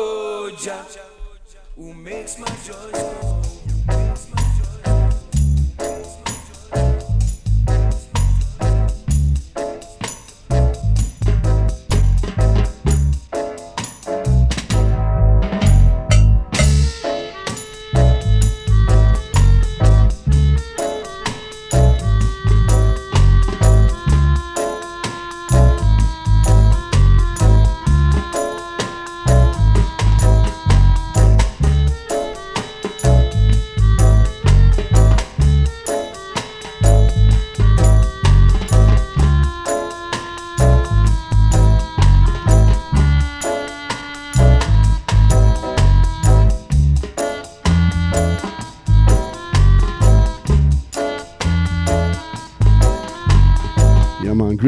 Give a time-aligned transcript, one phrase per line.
[0.00, 0.86] Oh, Jah,
[1.74, 3.47] who makes my joy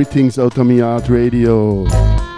[0.00, 2.29] Greetings, Outta Mi Yard Radio.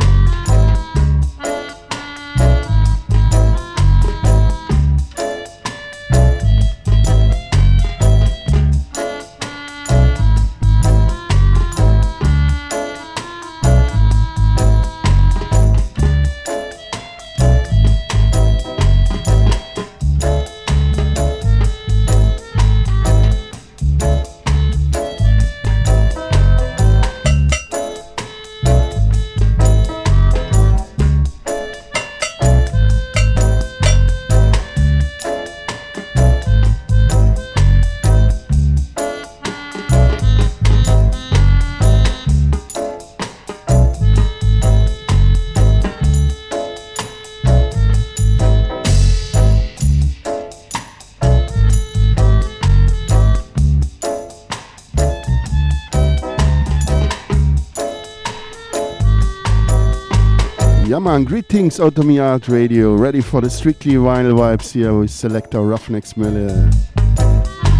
[61.63, 66.05] Greetings Outta Mi Yard Radio, ready for the strictly vinyl vibes here with selector Ruffneck
[66.05, 66.69] Smille.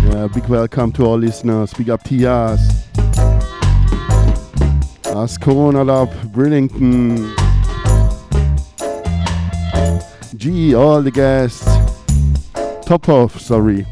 [0.05, 2.61] Yeah, big welcome to all listeners, big up Tias,
[5.07, 7.35] As Corona Lab, Brillington,
[10.37, 11.67] G, all the guests,
[12.87, 13.85] top off, sorry.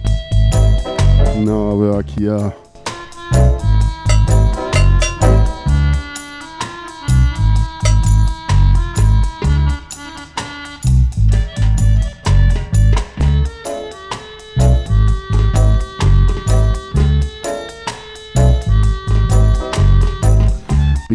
[1.38, 2.54] No work here.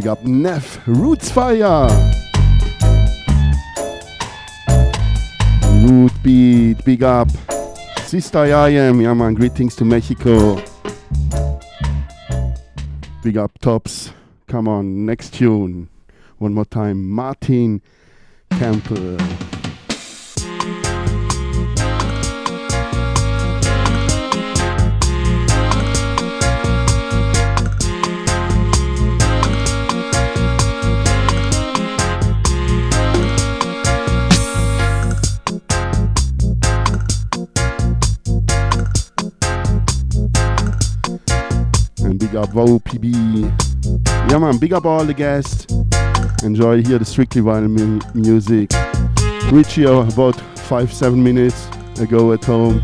[0.06, 1.88] Big up Neff, Roots Fire.
[5.82, 7.28] Root Beat, big up.
[8.04, 10.62] Sister I am, yeah man, greetings to Mexico.
[13.24, 14.12] Big up Tops.
[14.46, 15.90] Come on, next tune.
[16.38, 17.82] One more time, Martin
[18.52, 19.18] Campbell.
[42.36, 44.30] Big up PB.
[44.30, 45.72] Yeah man, big up all the guests.
[46.44, 48.72] Enjoy here the Strictly Vinyl mu music.
[49.54, 50.36] Reach here about
[50.68, 51.70] 5-7 minutes
[52.02, 52.84] ago at home.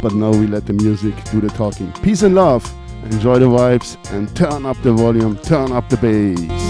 [0.00, 1.92] But now we let the music do the talking.
[2.04, 2.72] Peace and love.
[3.10, 6.63] Enjoy the vibes and turn up the volume, turn up the bass.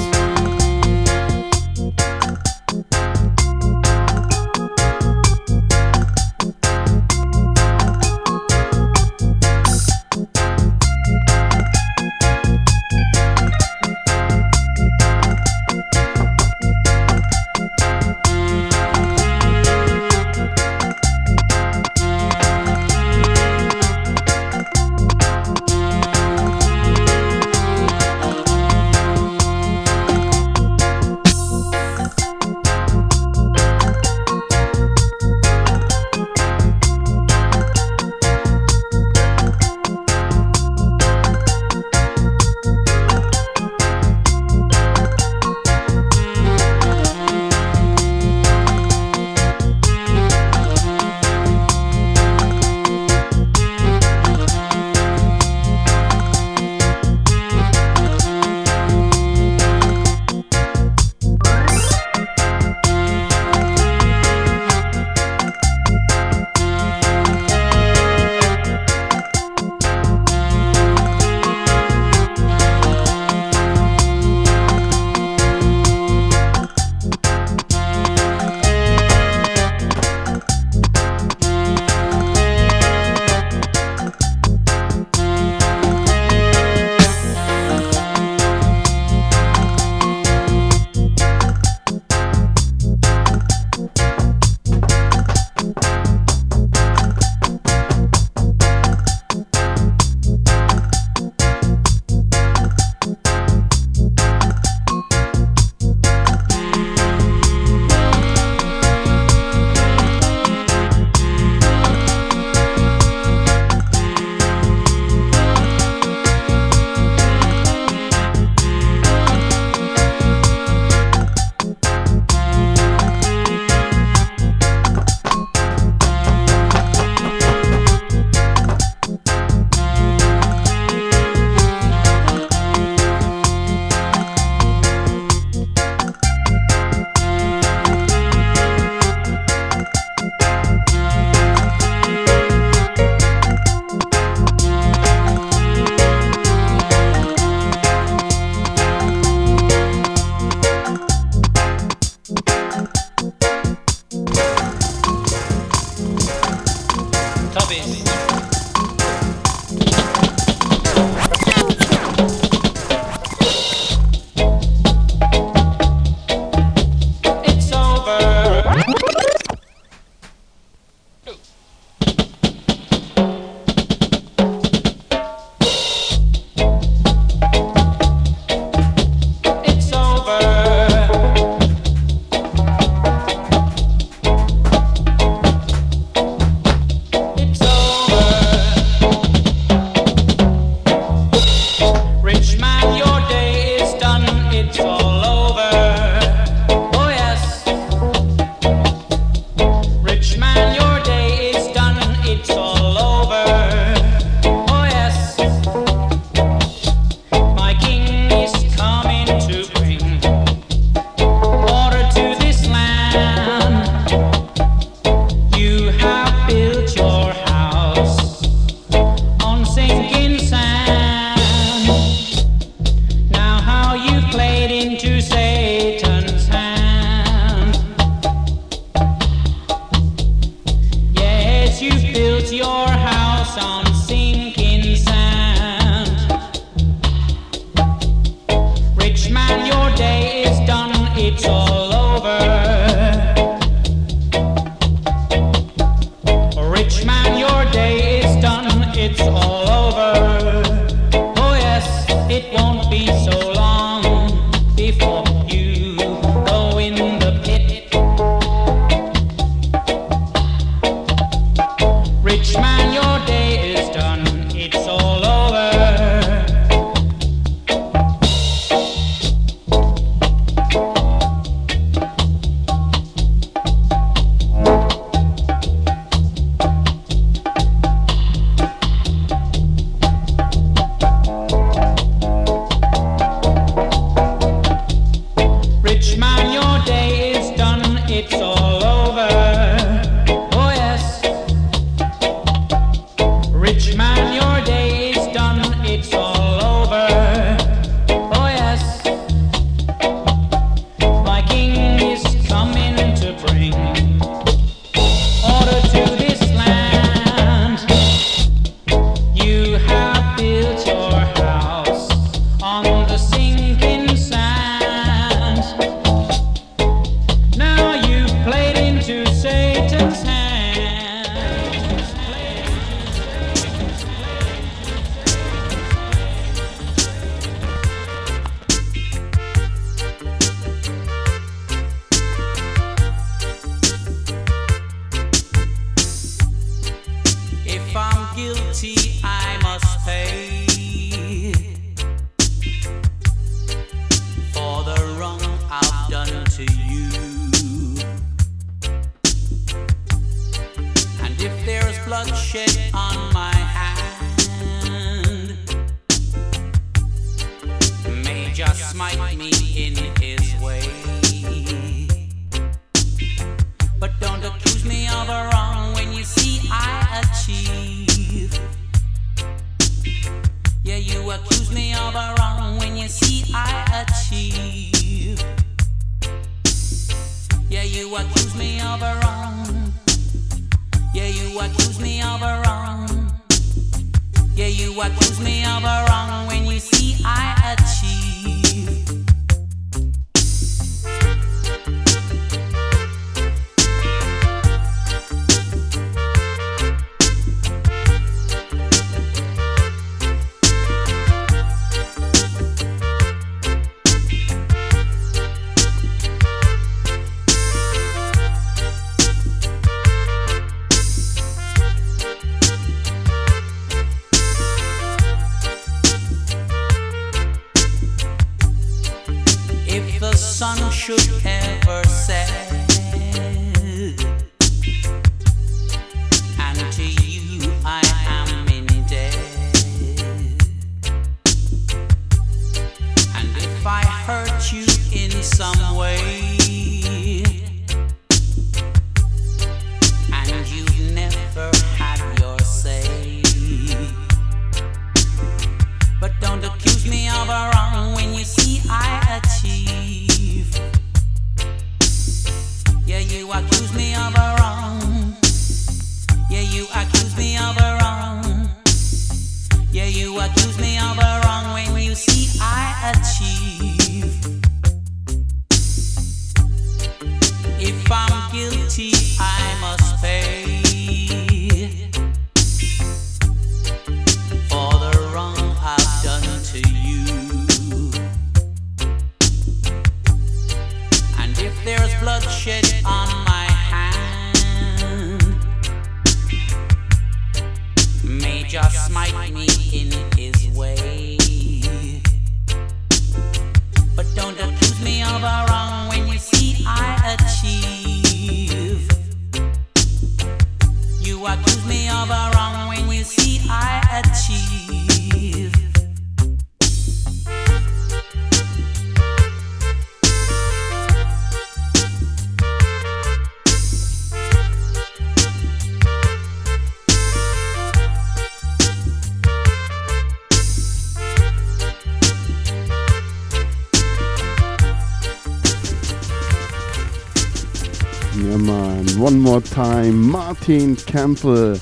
[529.60, 530.20] Time.
[530.30, 531.78] Martin Campbell,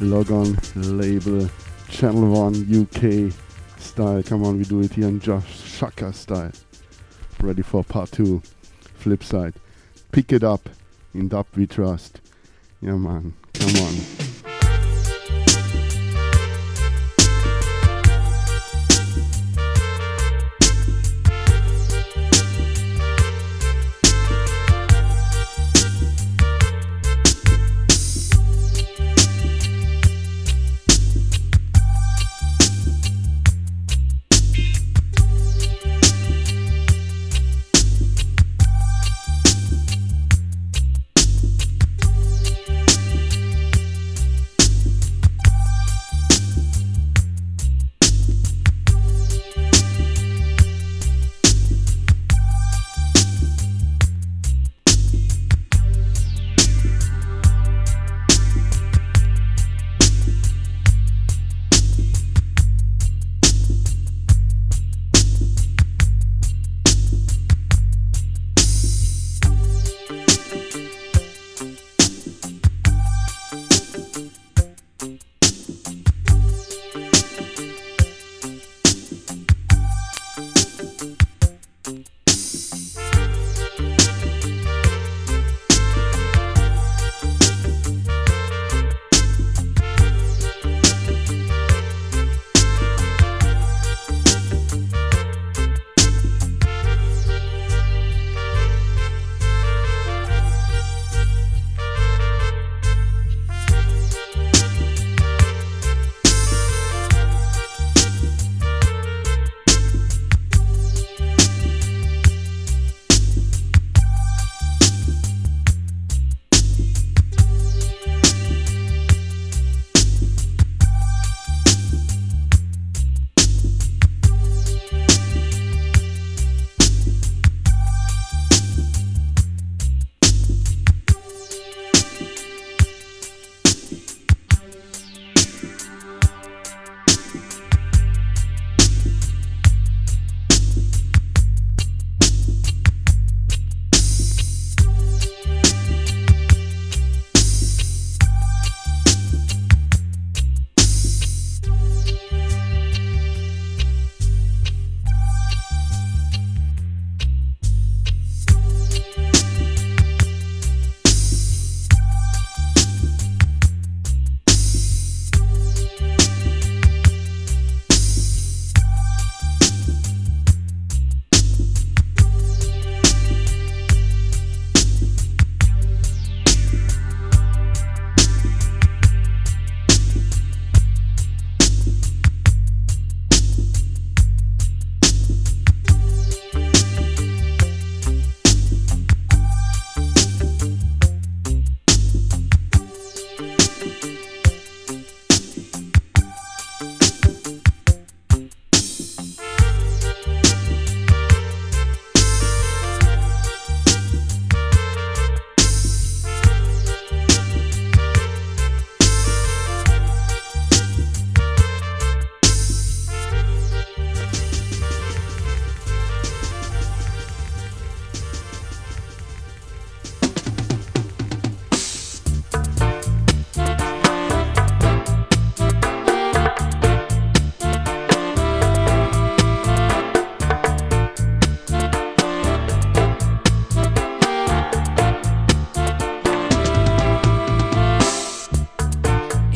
[0.00, 1.50] log on label,
[1.88, 3.32] Channel 1 UK
[3.78, 4.22] style.
[4.22, 6.52] Come on, we do it here in Jah Shaka style.
[7.40, 8.40] Ready for part 2,
[8.94, 9.54] flip side.
[10.12, 10.68] Pick it up,
[11.12, 12.20] in dub we trust.
[12.80, 14.29] Yeah, man, come on.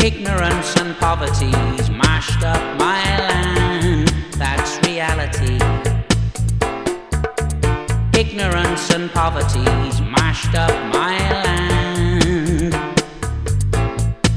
[0.05, 4.09] Ignorance and poverty's mashed up my land.
[4.33, 5.57] That's reality.
[8.13, 12.75] Ignorance and poverty's mashed up my land.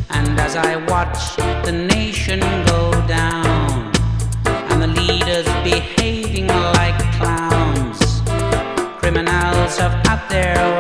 [0.10, 3.92] And as I watch the nation go down
[4.72, 8.22] and the leaders behaving like clowns,
[9.02, 10.77] criminals have out their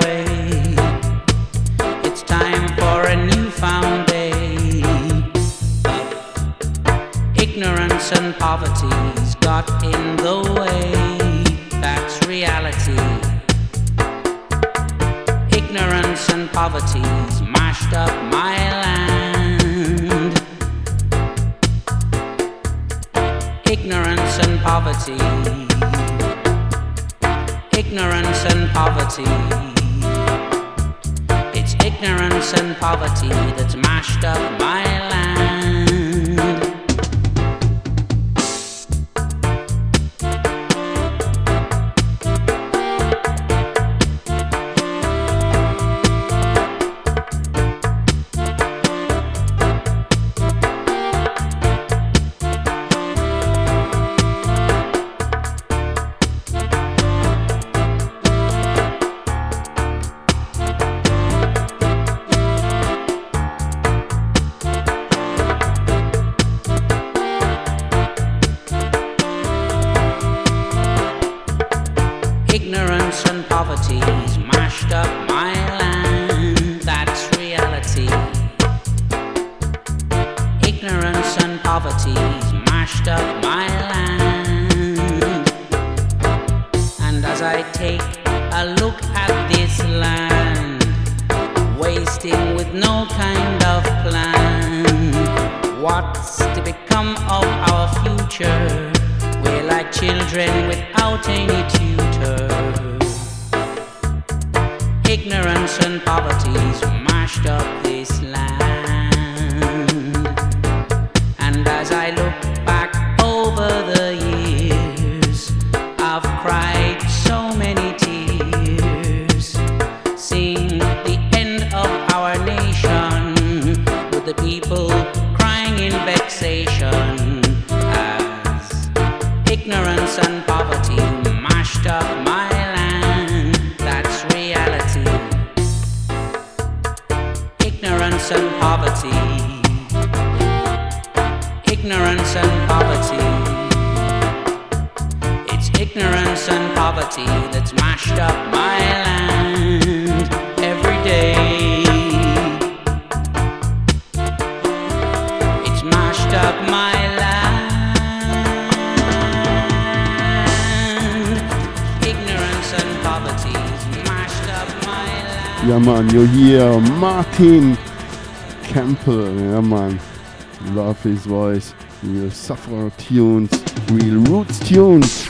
[171.07, 173.51] his voice, real suffer tunes,
[173.89, 175.29] real roots tunes.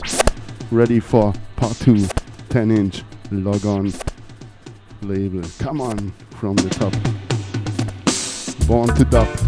[0.71, 2.05] Ready for part two,
[2.49, 3.93] 10 inch log on
[5.01, 5.47] label.
[5.59, 6.93] Come on from the top.
[8.67, 9.46] Born to Dub.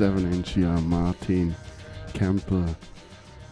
[0.00, 1.54] 7 inch here, Martin
[2.14, 2.74] Campbell.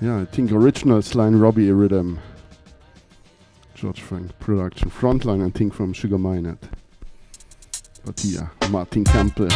[0.01, 2.21] Yeah, I think original Sly Robbie rhythm.
[3.75, 4.89] George Frank production.
[4.89, 6.57] Frontline, I think, from Sugar Minott
[8.03, 9.51] But yeah Martin Campbell.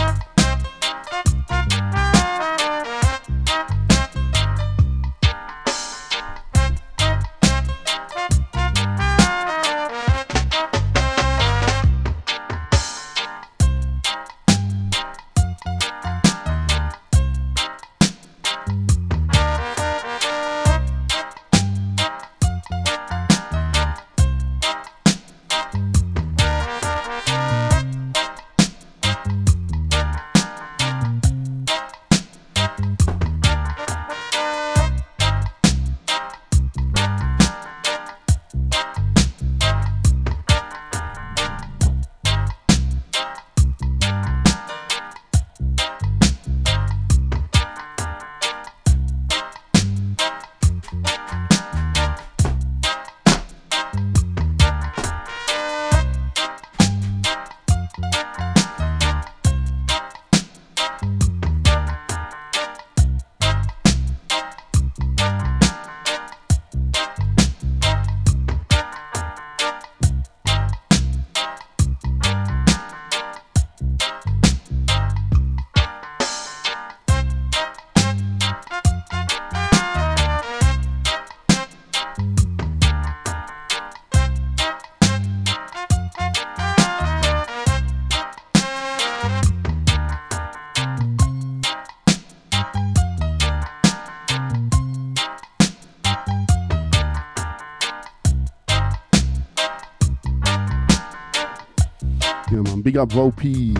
[103.02, 103.74] up Vopi,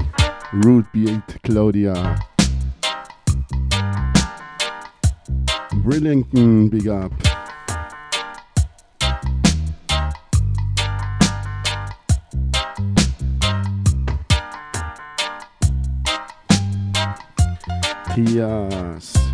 [0.65, 2.19] Root Beat Claudia.
[5.85, 7.13] Brillington, big up.
[18.15, 19.32] Tias.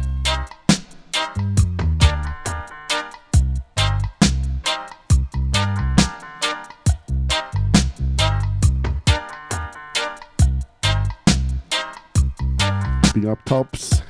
[13.48, 14.02] Tops,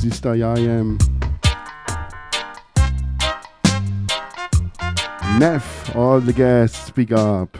[0.00, 0.98] Sister Yayam,
[5.38, 7.58] Neff, all the guests, speak up.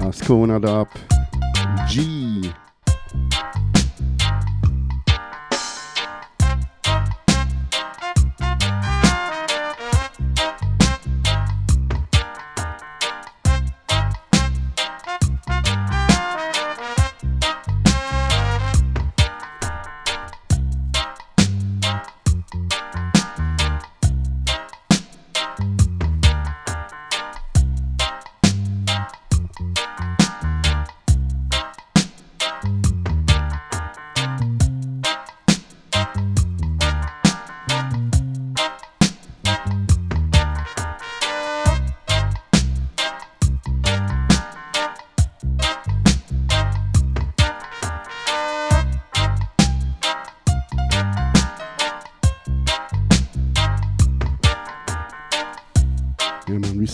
[0.00, 0.96] Asconad up.
[1.88, 2.52] G.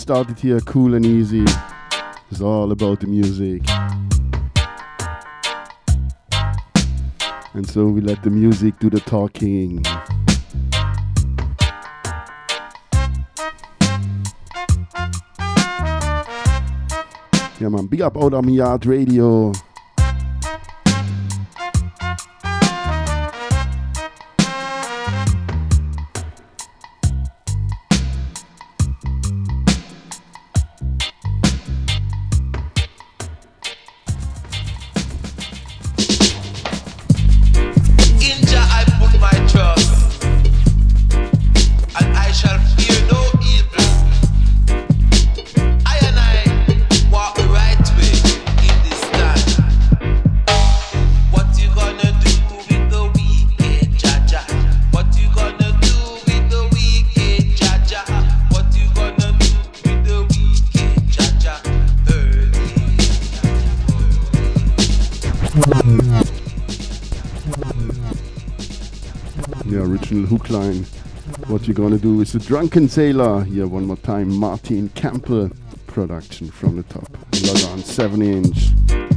[0.09, 1.45] started here cool and easy.
[2.31, 3.61] It's all about the music.
[7.53, 9.85] And so we let the music do the talking.
[17.59, 18.87] Yeah man, big up out of Yard
[70.49, 73.43] What you're gonna do is a drunken sailor.
[73.43, 75.51] Here one more time, Martin Campbell
[75.85, 77.07] production from the top.
[77.43, 79.08] Log on 7 inch.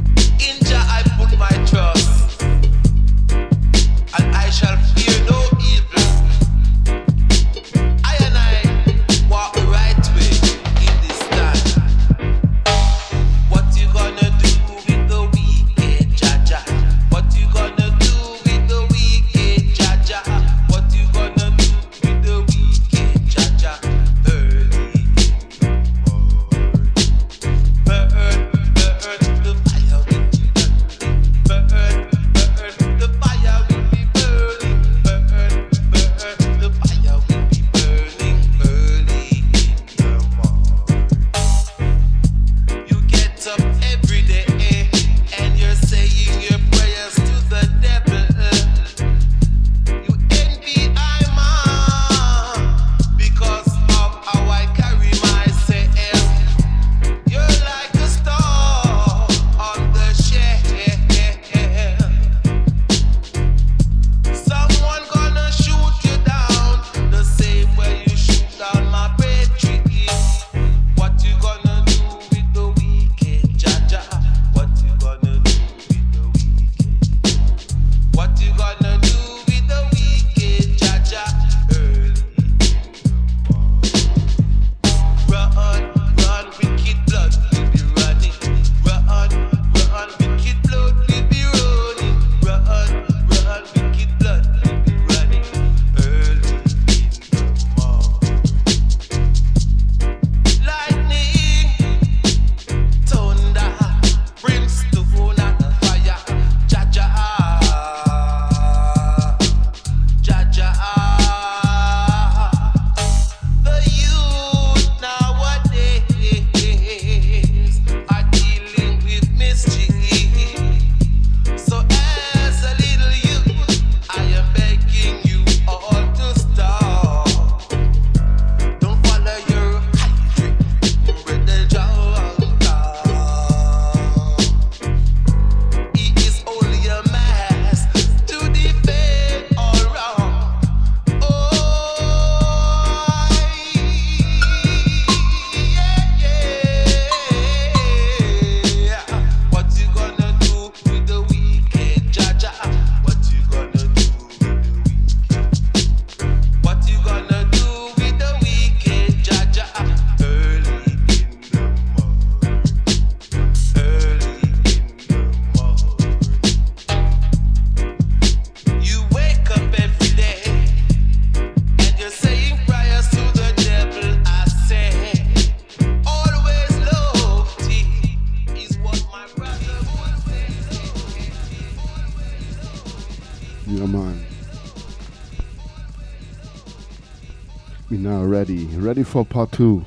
[188.43, 189.85] Ready, ready for part two.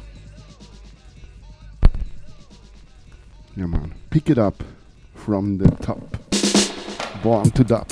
[3.54, 3.94] Yeah, man.
[4.08, 4.64] Pick it up
[5.14, 6.00] from the top.
[7.22, 7.86] Born to dub.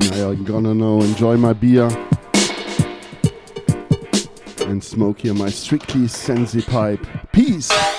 [0.00, 1.90] Now you're gonna know, enjoy my beer
[4.60, 7.06] and smoke here my strictly sensi pipe.
[7.32, 7.93] Peace!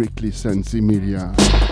[0.00, 1.69] Strictly Sensi Media.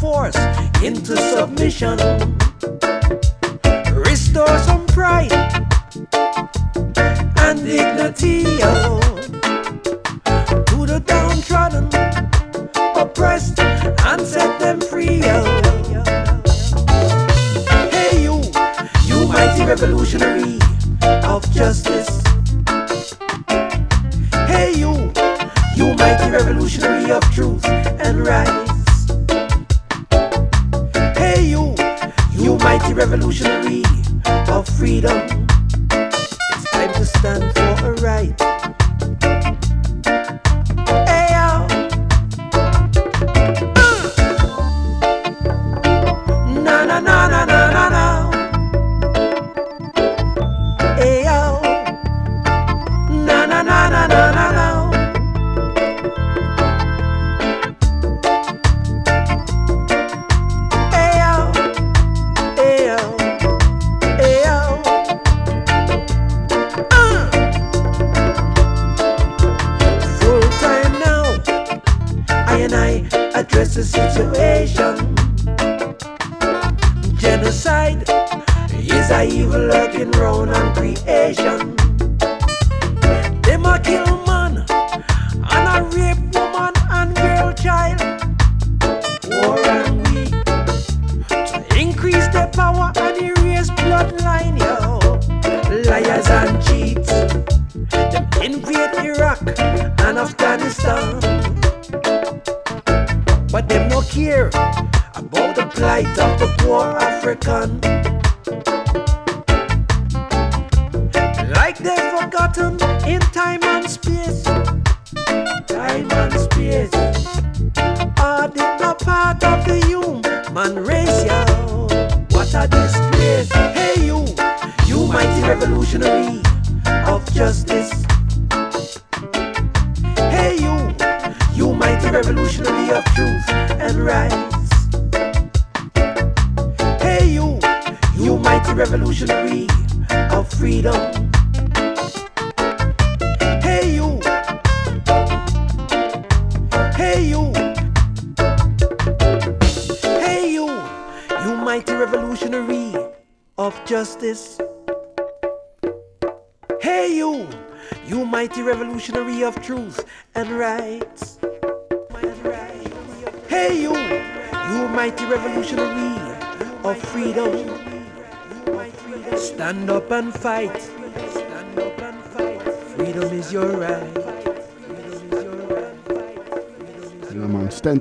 [0.00, 0.36] force
[0.82, 1.98] into submission.
[3.94, 5.32] Restore some pride
[7.38, 9.00] and dignity oh,
[10.66, 11.86] to the downtrodden,
[12.96, 15.20] oppressed, and set them free.
[15.24, 15.44] Oh.
[17.90, 18.40] Hey, you,
[19.06, 20.58] you mighty revolutionary
[21.24, 22.22] of justice.
[24.46, 25.12] Hey, you,
[25.74, 28.67] you mighty revolutionary of truth and right.
[33.08, 33.57] revolution.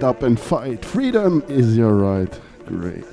[0.08, 0.86] up and fight.
[0.86, 2.40] Freedom is your right.
[2.66, 3.04] Great.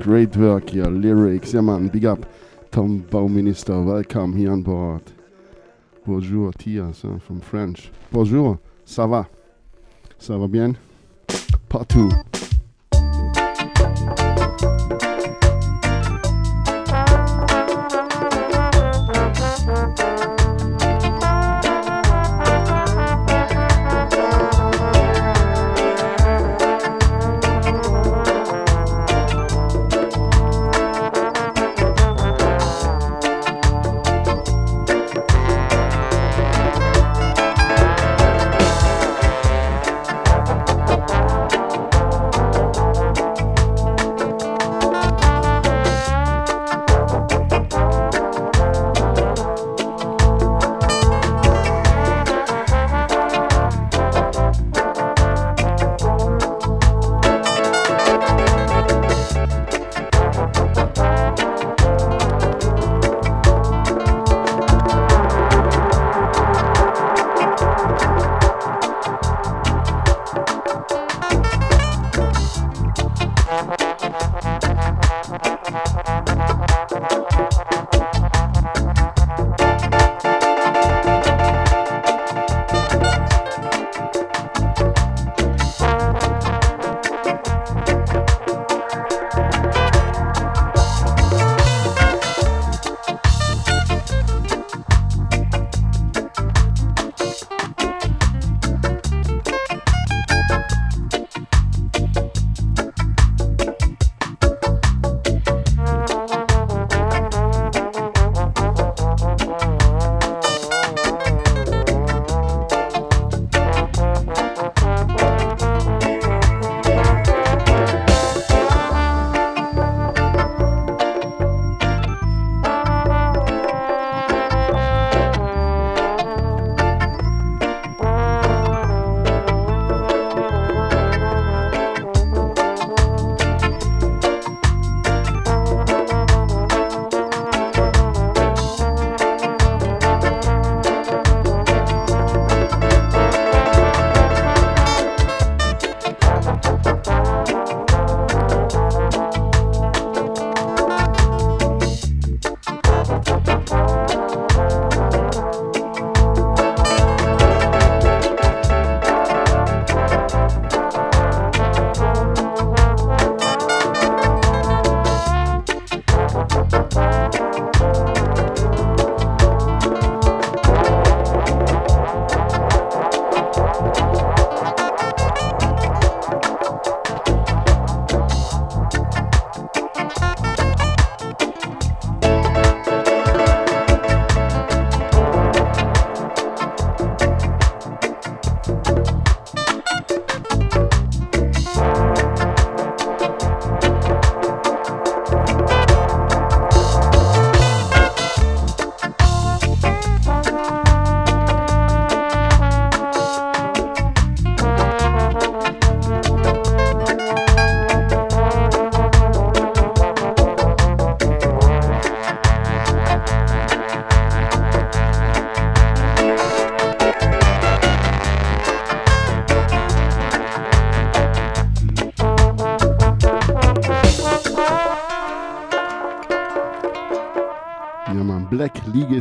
[0.00, 1.54] Great work here, Lyrics.
[1.54, 1.88] Yeah, man.
[1.88, 2.26] Big up.
[2.70, 3.82] Tom Bauminister.
[3.82, 5.02] Welcome here on board.
[6.06, 7.90] Bonjour, Tia, so uh, from French.
[8.10, 8.58] Bonjour.
[8.84, 9.26] Ça va?
[10.18, 10.76] Ça va bien?
[11.70, 12.10] Part two.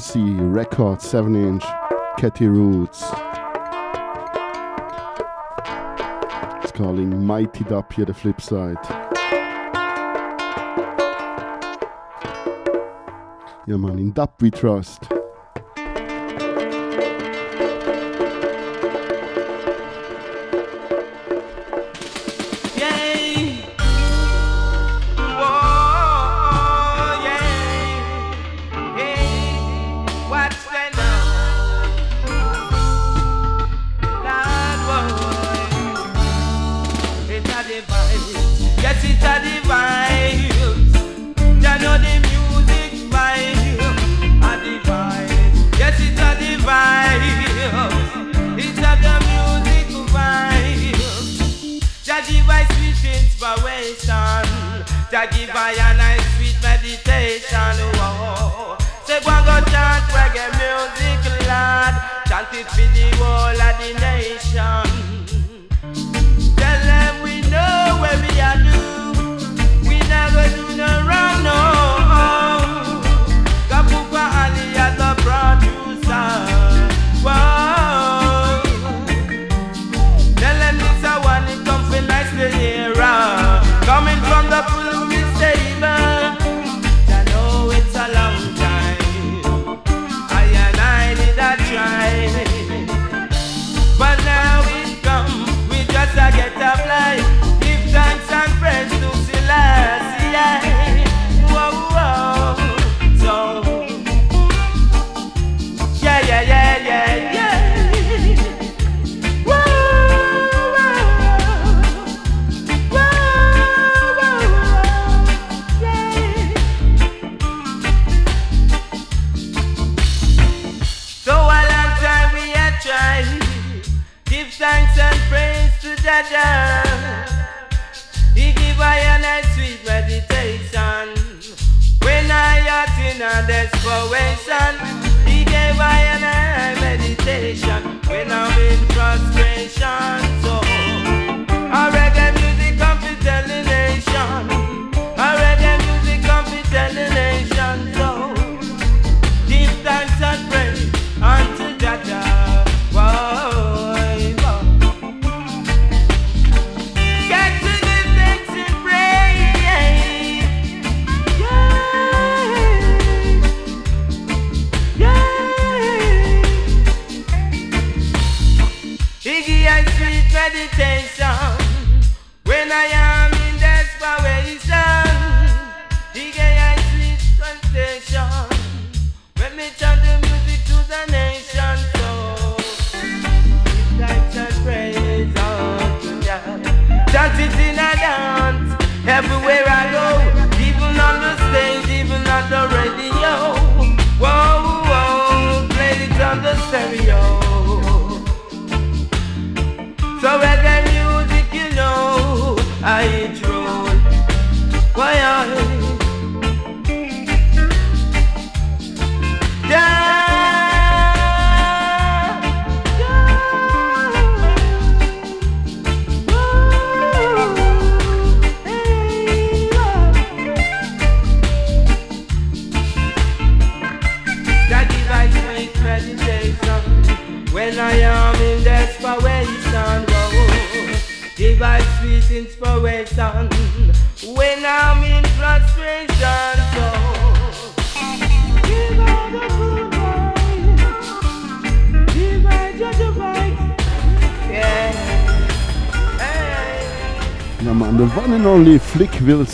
[0.02, 1.64] Legacy record 7 inch
[2.18, 3.04] Catty Roots.
[6.64, 8.78] It's calling Mighty Dub here the flip side.
[13.68, 15.21] Yeah man, in Dub we trust.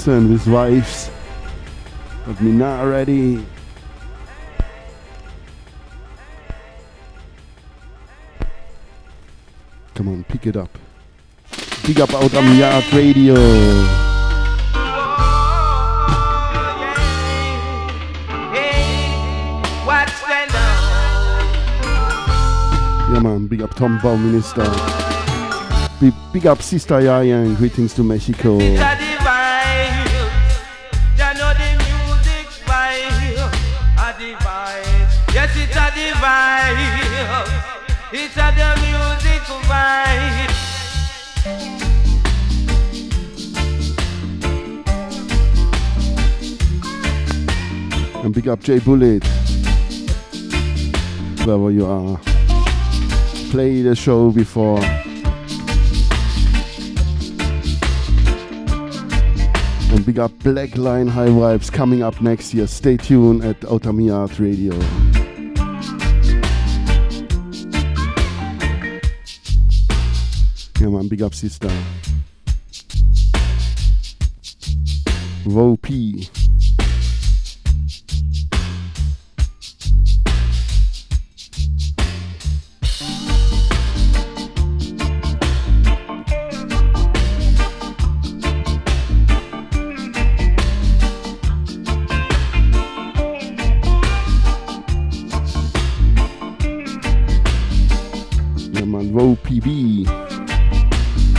[0.08, 1.12] Wilson with wives,
[2.26, 3.45] but me not ready.
[9.95, 10.70] Come on, pick it up.
[11.86, 13.36] Big up Outta Mi Yard Radio.
[23.10, 24.64] Yeah man, big up Tom Bauminister.
[25.99, 28.60] Big, big up Sister Yaya and greetings to Mexico.
[48.24, 49.24] And big up J Bullet.
[51.45, 52.20] wherever you are.
[53.51, 54.84] Play the show before.
[59.93, 62.68] And big up Black Line High Vibes coming up next year.
[62.68, 64.78] Stay tuned at Outta Mi Yard Radio.
[70.88, 71.70] Yeah man, big up sister.
[75.44, 76.30] Vo P.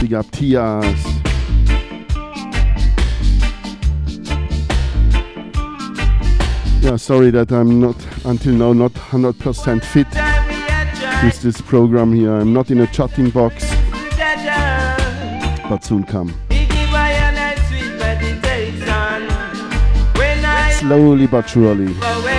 [0.09, 1.05] Big up Tias.
[6.81, 10.07] Yeah, sorry that I'm not until now not 100% fit
[11.23, 12.33] with this program here.
[12.33, 13.71] I'm not in a chatting box,
[15.69, 16.35] but soon come.
[20.79, 22.38] Slowly but surely.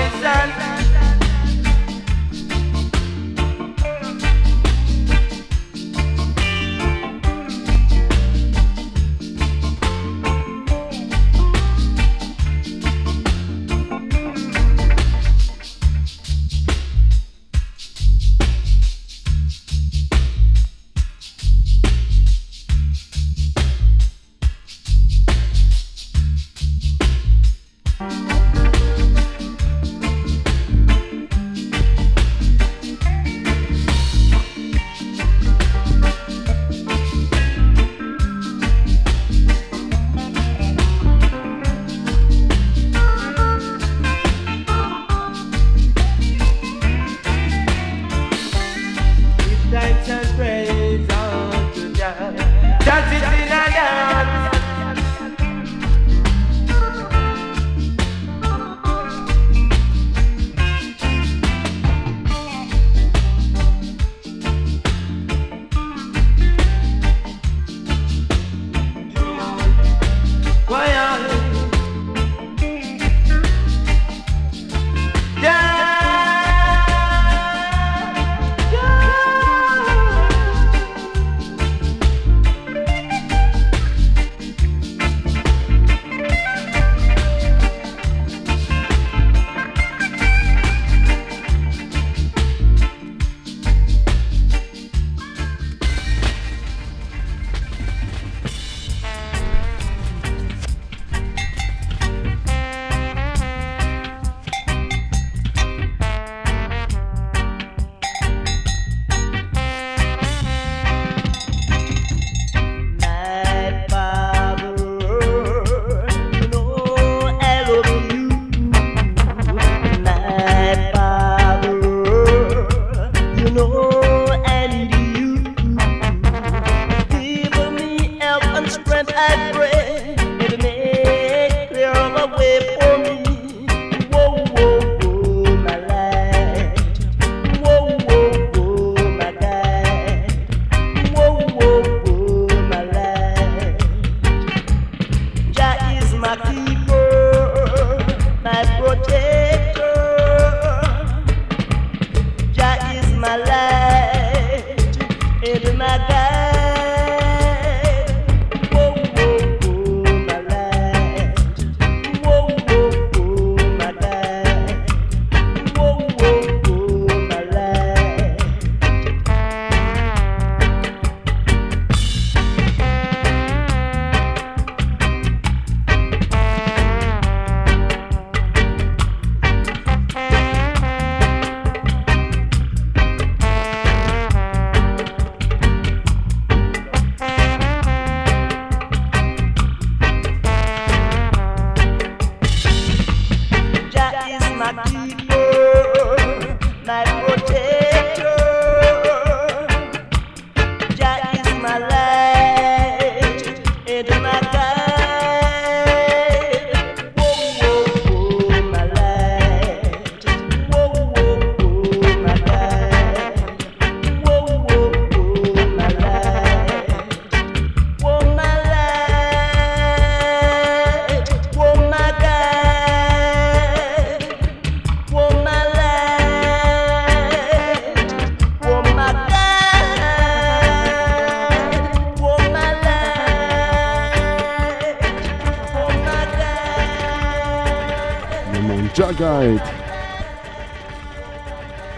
[238.94, 239.60] Jugguide.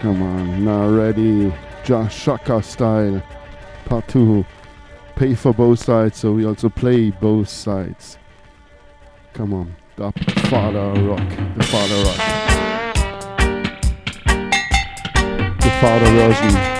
[0.00, 1.52] Come on, now ready.
[1.84, 3.22] Jah Shaka style.
[3.84, 4.44] Part 2.
[5.16, 8.18] Pay for both sides, so we also play both sides.
[9.32, 10.12] Come on, the
[10.48, 11.28] father rock.
[11.56, 12.18] The father rock.
[15.60, 16.71] The father version.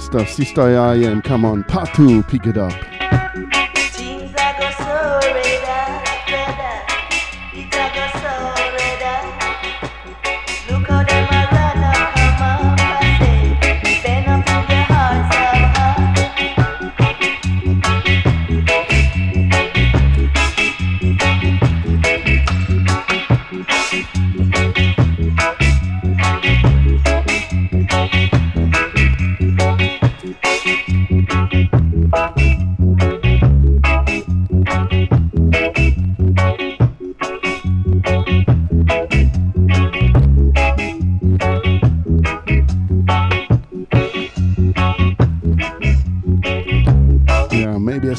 [0.00, 1.62] Bauminister, Sister Yayan, come on,
[1.94, 2.99] two, pick it up.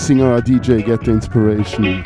[0.02, 2.04] Singer or DJ get the inspiration.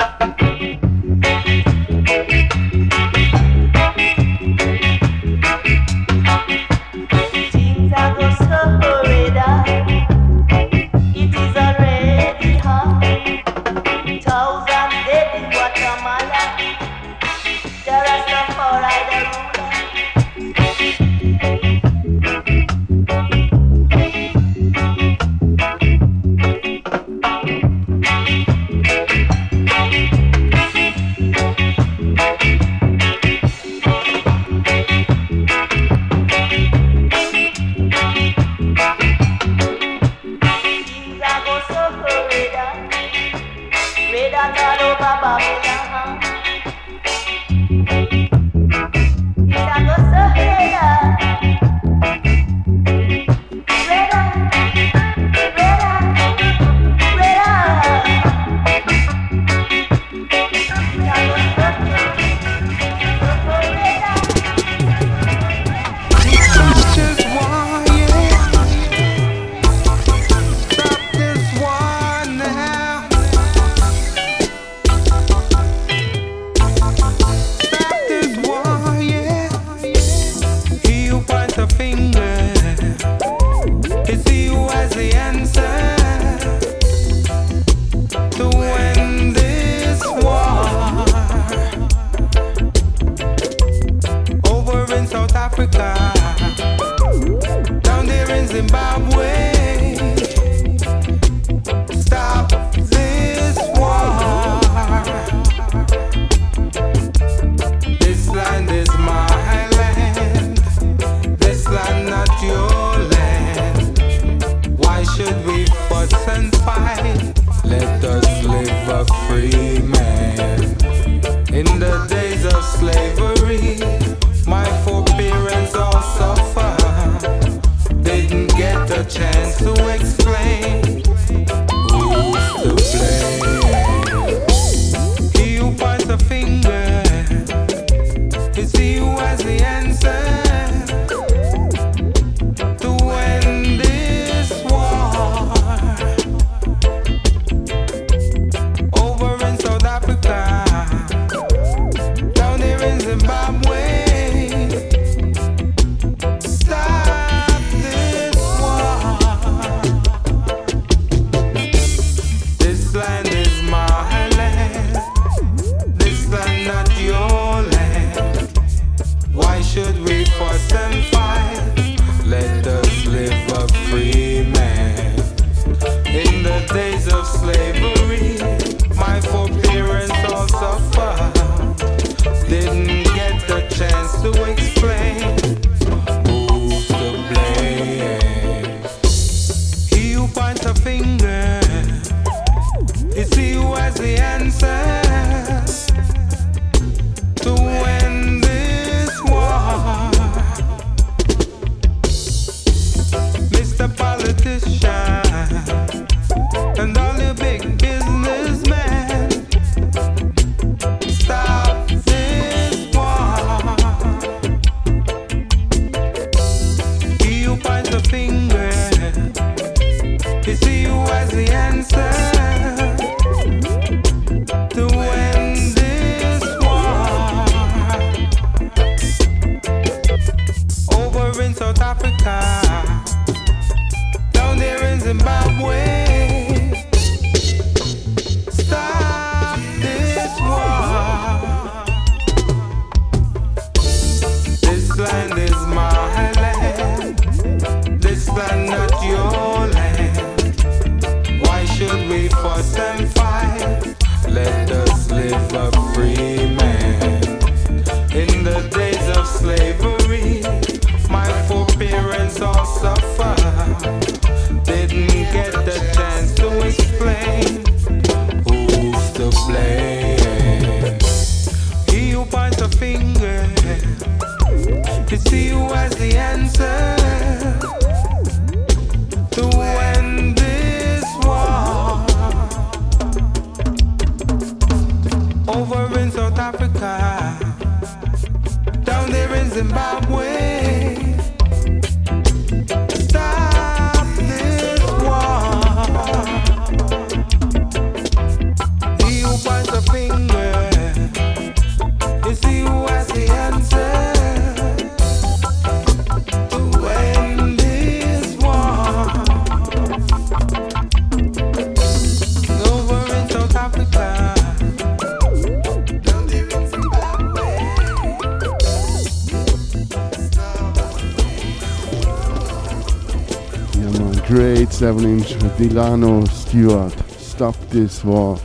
[324.86, 326.94] 7 inch Delano Stewart.
[327.18, 328.38] Stop this war.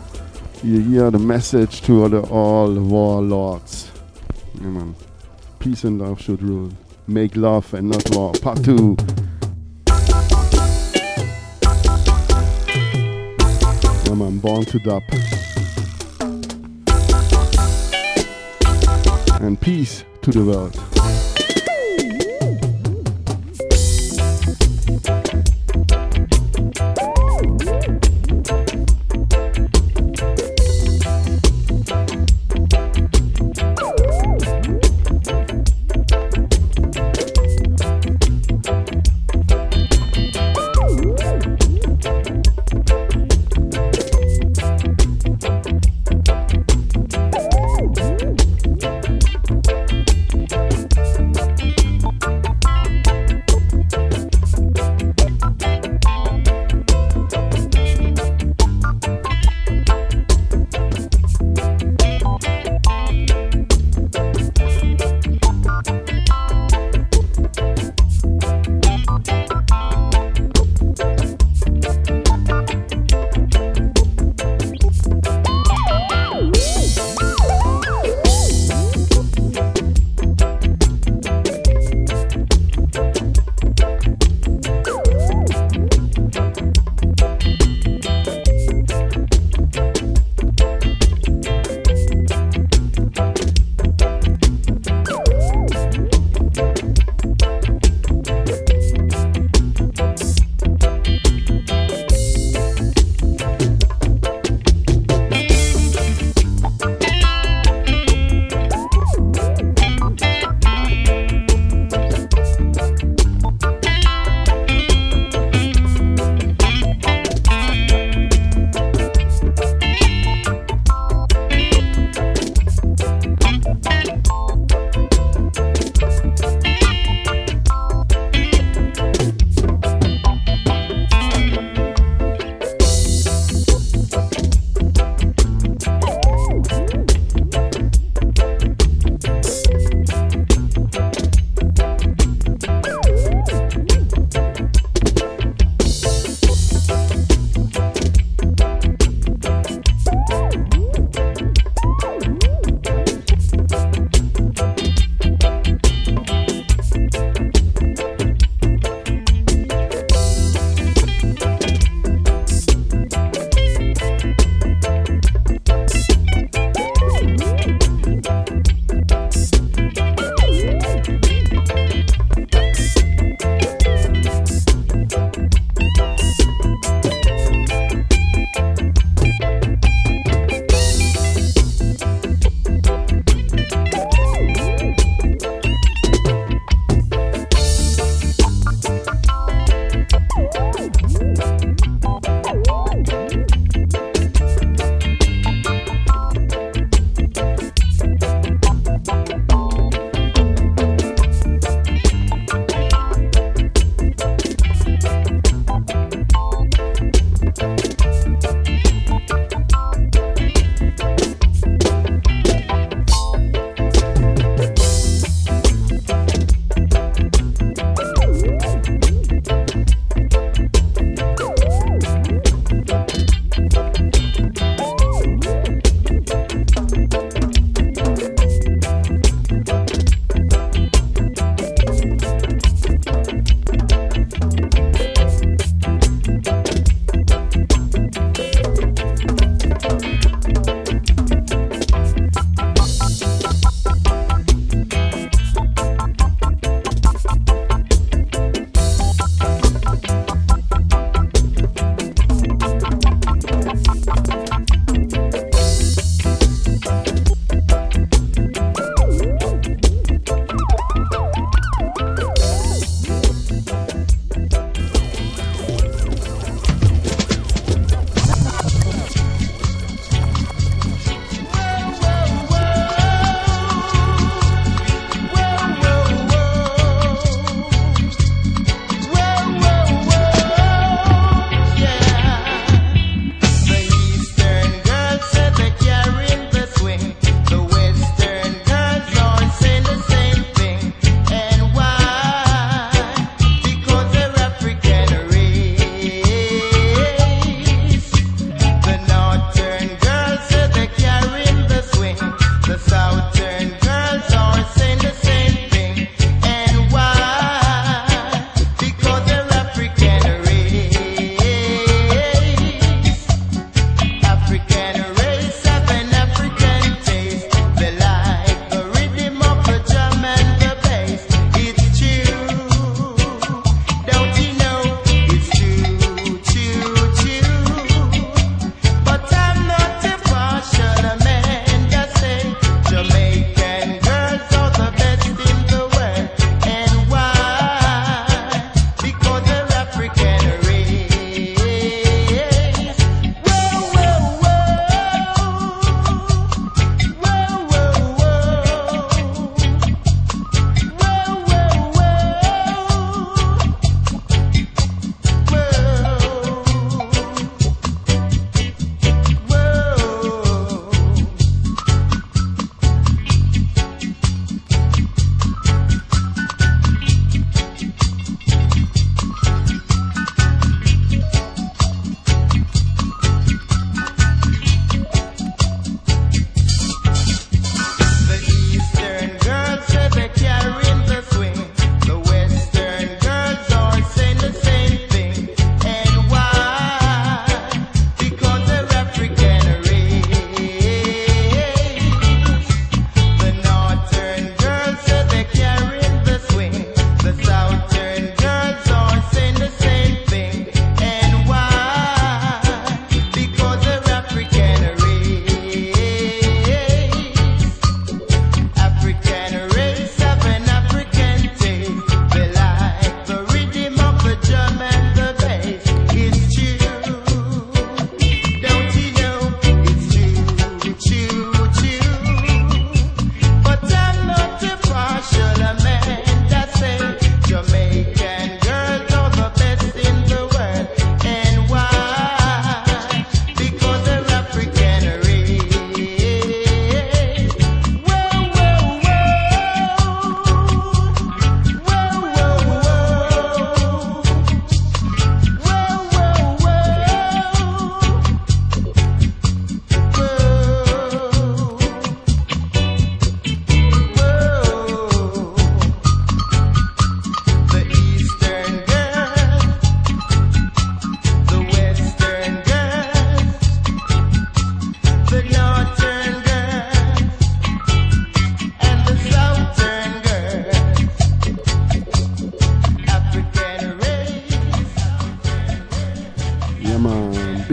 [0.64, 3.92] You hear the message to the all warlords.
[4.56, 4.96] Man.
[5.60, 6.72] Peace and love should rule.
[7.06, 8.34] Make love and not war.
[8.42, 8.98] Part 2.
[14.06, 14.40] Yeah, man.
[14.40, 15.04] Born to dub.
[19.42, 20.91] And peace to the world.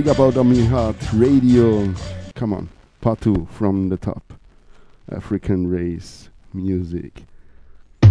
[0.09, 1.93] about Amin Heart Radio.
[2.35, 2.69] Come on,
[3.01, 4.33] part two from the top.
[5.11, 7.25] African race music.
[8.01, 8.09] The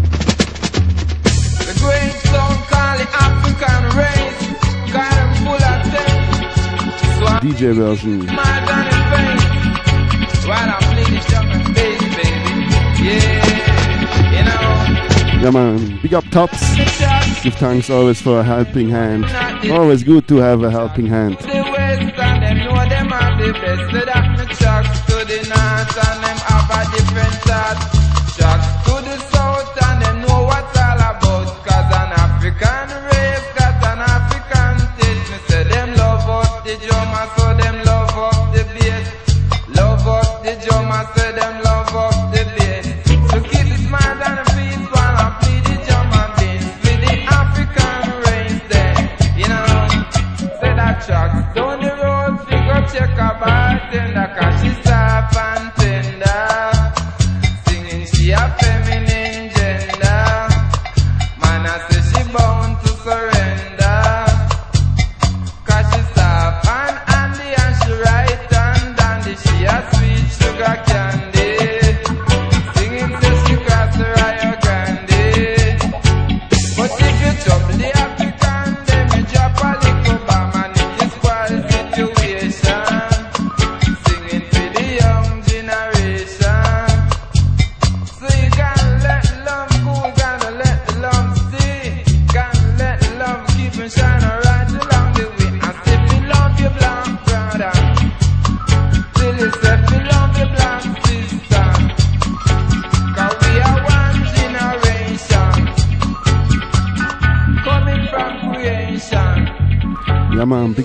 [1.80, 4.92] great song called African race.
[4.94, 5.64] Got full
[7.28, 8.22] I DJ version.
[8.22, 8.38] Face,
[15.42, 16.00] yeah, man.
[16.02, 16.76] Big up tops.
[17.44, 19.26] Give thanks always for a helping hand.
[19.72, 21.38] Always good to have a helping hand
[23.54, 24.07] best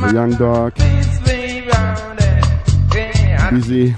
[0.00, 0.74] the young dog,
[3.50, 3.94] Busy,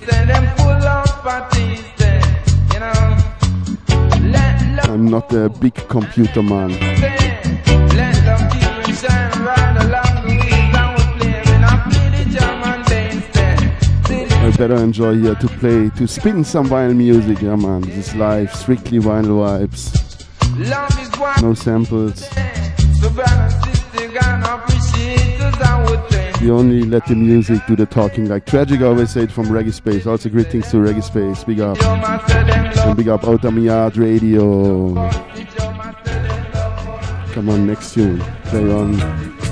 [4.85, 6.71] I'm not a big computer man.
[14.43, 17.83] I better enjoy here to play, to spin some vinyl music, yeah man.
[17.83, 20.01] This is live, strictly vinyl vibes.
[21.43, 22.20] No samples.
[26.41, 28.27] You only let the music do the talking.
[28.27, 30.07] Like Tragic I always said from Reggae Space.
[30.07, 31.45] Also greetings to Reggae Space.
[31.45, 31.77] Big up.
[31.83, 34.95] And big up Outta Mi Yard Radio.
[37.33, 38.21] Come on, next tune.
[38.45, 39.50] Play on.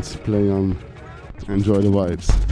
[0.00, 0.78] Play on.
[1.48, 2.49] Enjoy the vibes.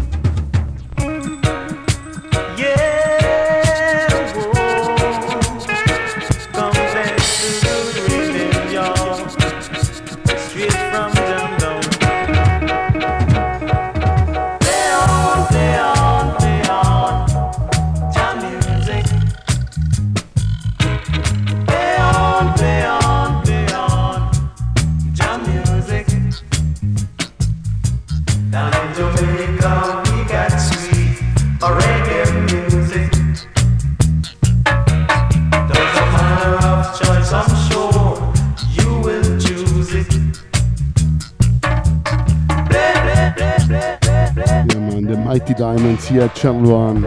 [46.38, 47.02] Channel One,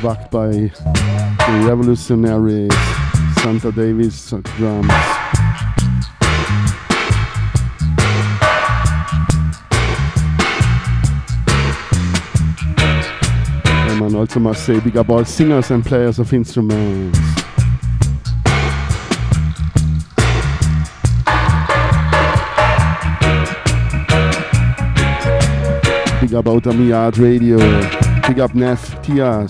[0.00, 2.68] backed by the revolutionary
[3.40, 4.88] Santa Davis drums.
[13.66, 17.45] And man also must say big up all singers and players of instruments.
[26.26, 27.56] Big up Outta Mi Yard Radio.
[28.26, 29.48] Big up Neff Tias.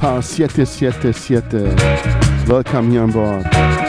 [0.00, 1.74] Par 777.
[2.46, 3.87] Welcome here on board.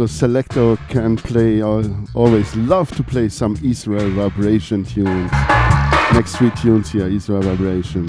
[0.00, 5.30] So selector can play or always love to play some Israel vibration tunes.
[6.14, 8.06] Next three tunes here, Israel vibration.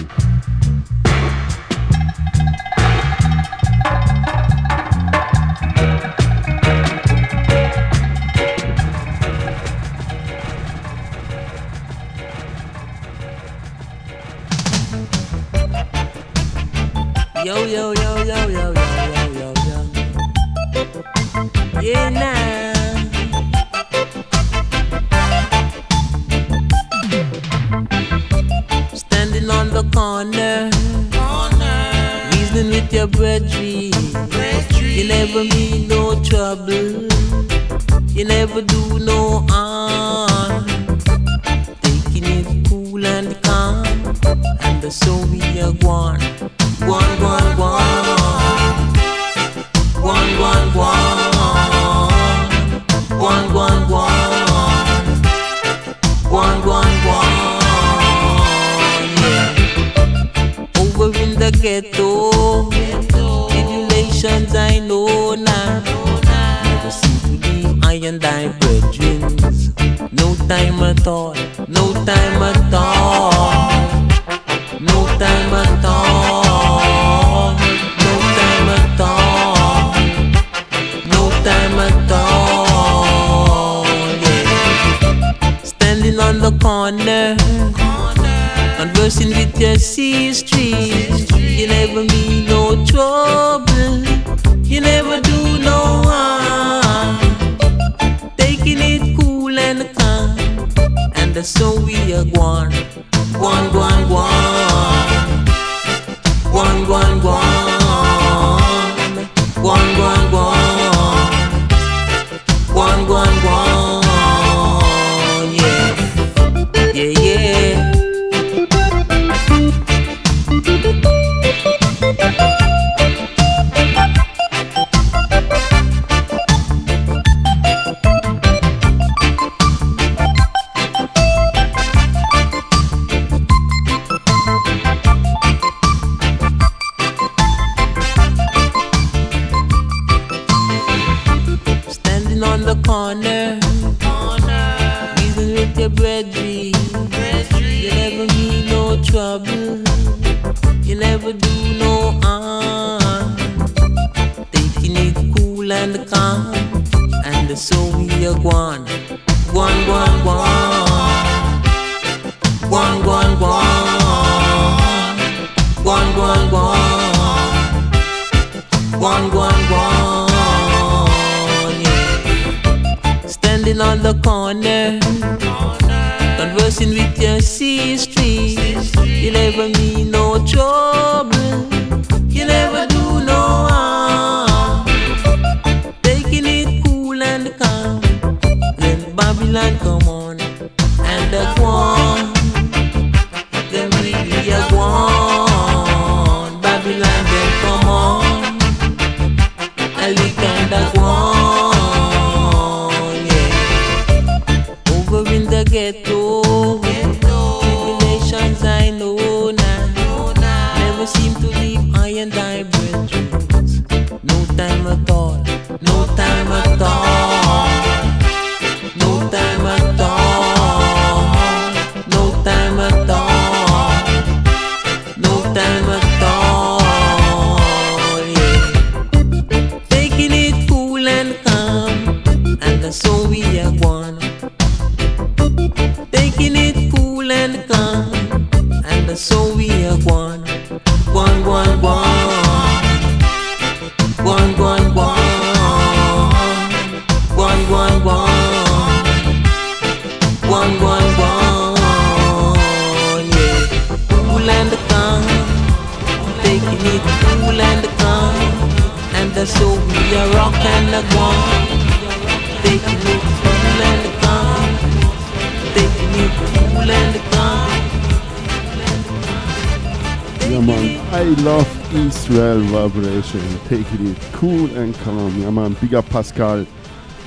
[275.91, 276.65] Big up Pascal,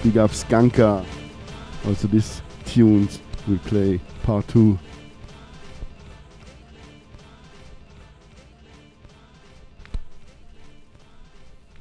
[0.02, 1.04] big up Skanka.
[1.86, 4.78] Also this tunes will play part two.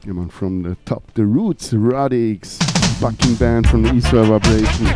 [0.06, 2.62] Come on, from the top, the roots, Radics,
[3.00, 4.88] fucking band from the Israel Vibration.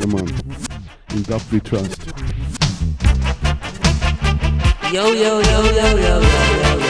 [0.00, 0.28] Come on,
[1.14, 2.06] in God we trust.
[4.90, 6.78] yo, yo, yo, yo, yo, yo.
[6.78, 6.87] yo.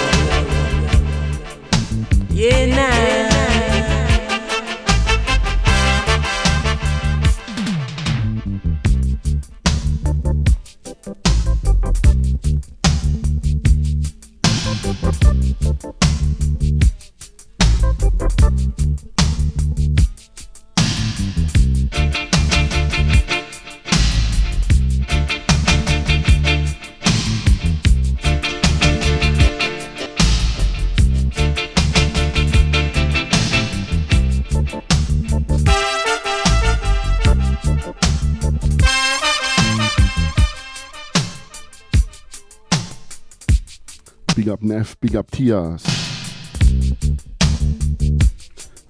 [2.38, 3.47] Yeah, now.
[44.78, 45.84] Up big up Tias.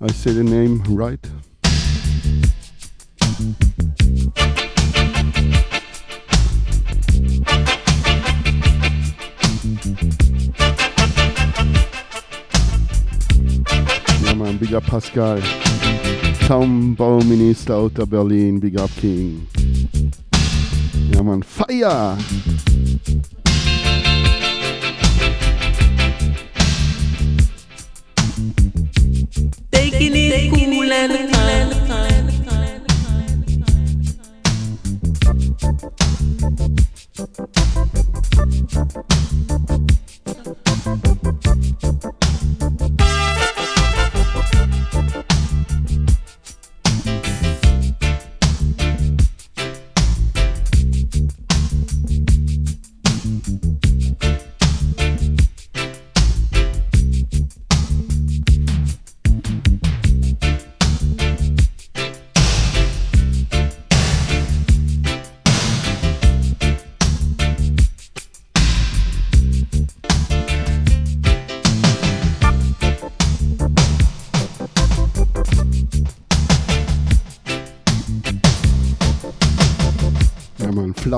[0.02, 1.18] I say the name right?
[14.22, 15.40] Ja man, big up Pascal.
[16.46, 19.46] Tom Bauminister of Berlin, big up King.
[21.14, 22.18] Ja man, Feier!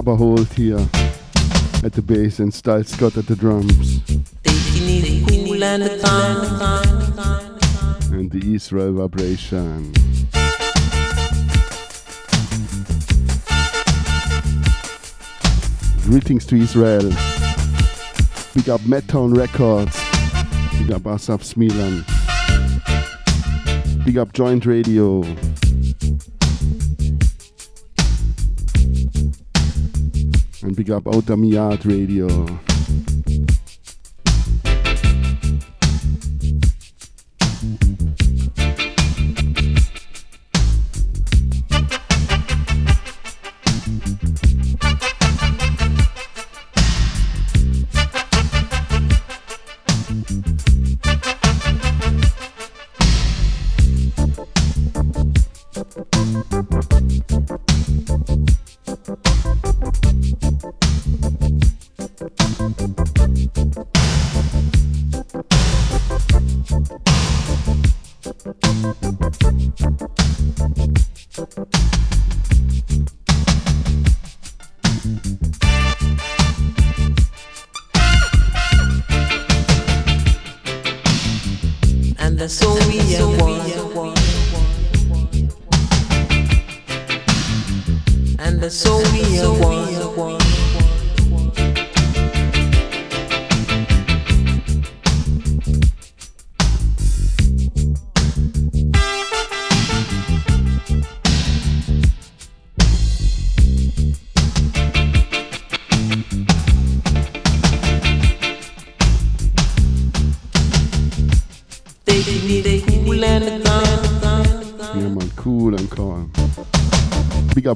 [0.00, 0.78] Flabba Holt here
[1.84, 4.00] at the bass and Style Scott at the drums.
[8.10, 9.92] And the Israel vibration.
[16.04, 17.10] Greetings to Israel.
[18.54, 19.94] Big up Metron Records.
[20.78, 22.06] Big up Asaf Smilan.
[24.06, 25.22] Big up Joint Radio.
[30.80, 32.69] Big up Outta Mi Yard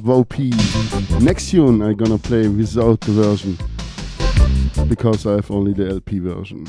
[0.06, 0.56] Radio.
[1.20, 3.56] Next tune I'm gonna play without the version
[4.86, 6.66] because I have only the LP version.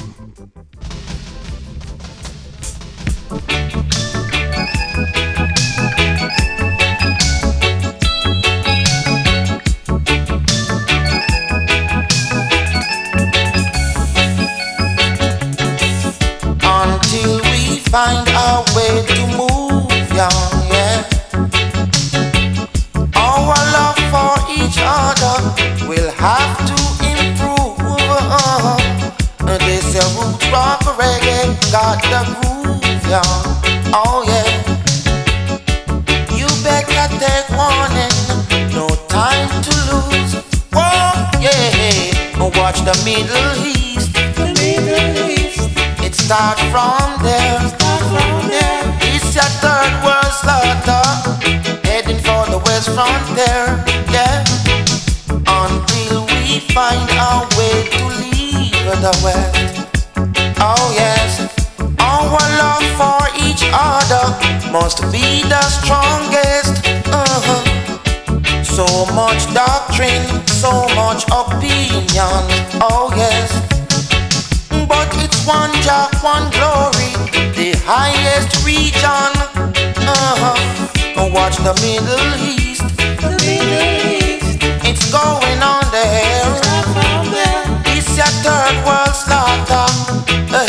[88.45, 89.87] third world slaughter,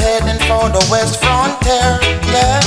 [0.00, 2.00] heading for the west frontier.
[2.32, 2.65] Yeah.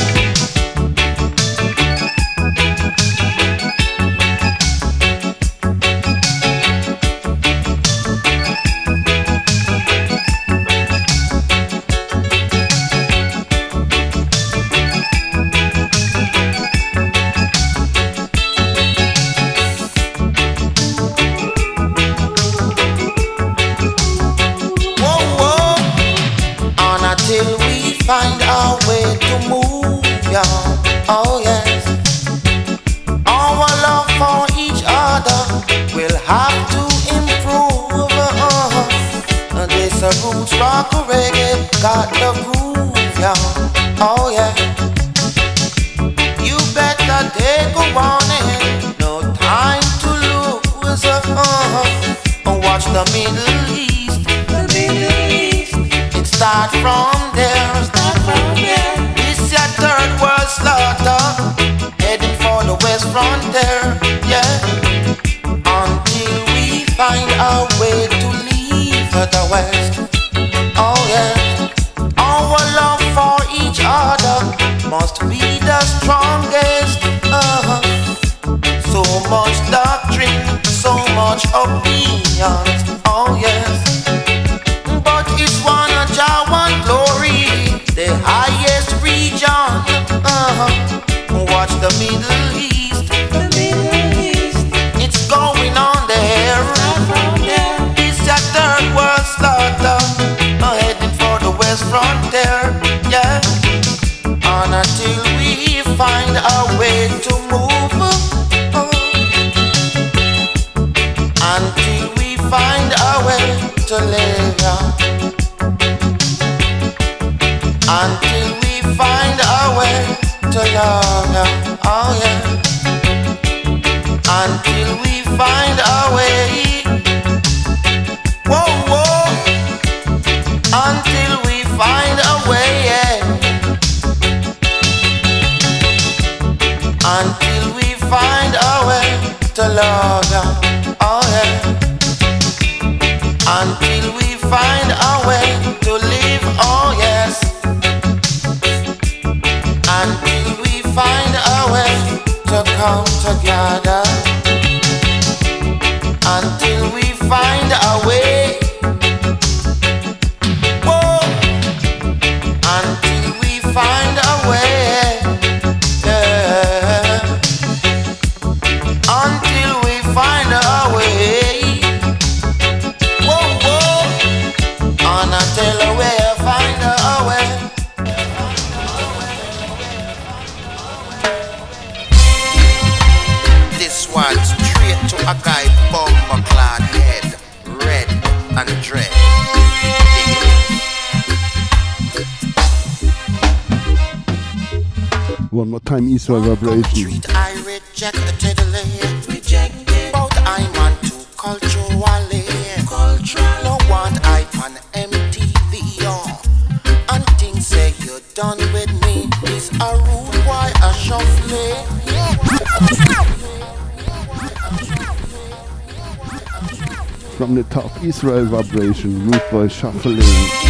[218.20, 220.69] Israel vibration, root boy shuffling.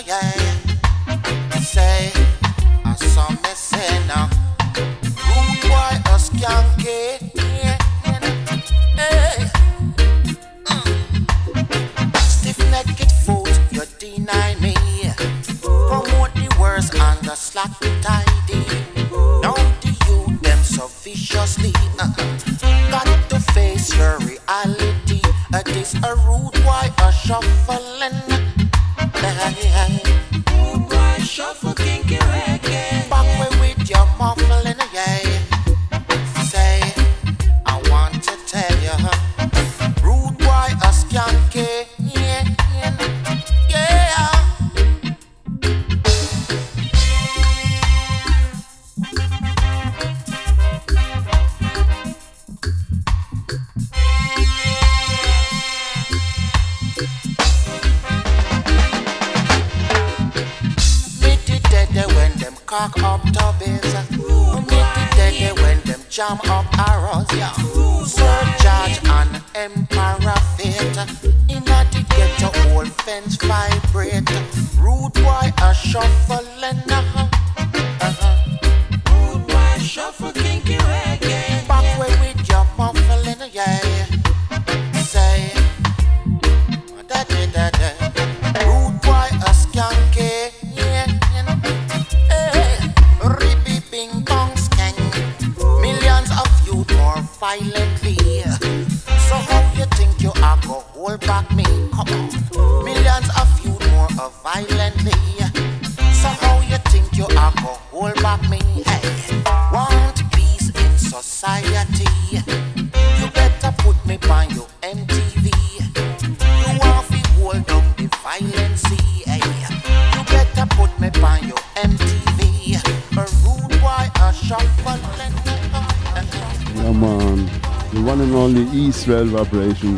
[0.00, 0.23] Yeah.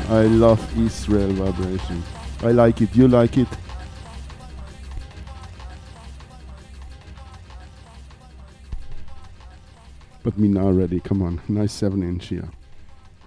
[0.09, 2.03] I love Israel vibration.
[2.43, 2.95] I like it.
[2.95, 3.49] You like it?
[10.23, 11.01] But me now ready.
[11.01, 11.41] Come on.
[11.49, 12.49] Nice 7 inch here.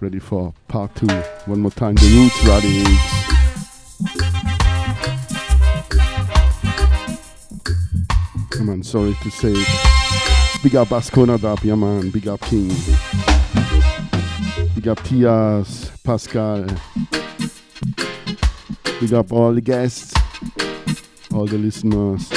[0.00, 1.06] Ready for part 2.
[1.46, 1.96] One more time.
[1.96, 3.26] The Roots Radics.
[8.50, 8.82] Come on.
[8.82, 9.68] Sorry to say it.
[10.62, 11.60] Big up Ascona Dub.
[11.62, 12.10] Yeah, man.
[12.10, 12.68] Big up King.
[14.74, 16.66] Big up Tias, Pascal.
[19.00, 20.14] Big up all the guests,
[21.32, 22.30] all the listeners.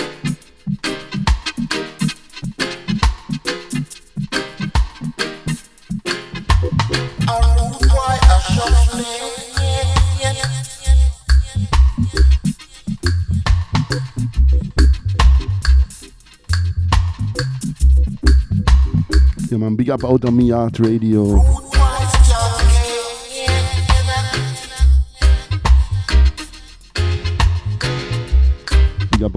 [19.49, 19.75] Yeah, man.
[19.75, 21.62] Big up Outta Mi Yard Radio.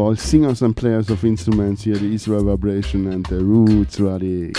[0.06, 4.56] All singers and players of instruments here, the Israel Vibration and the Roots Radics.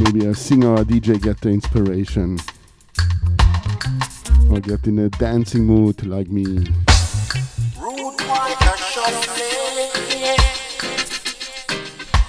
[0.00, 2.40] Maybe a singer or DJ get the inspiration.
[4.50, 6.44] Or get in a dancing mood like me.
[6.44, 10.38] Rude boy, a shuffling.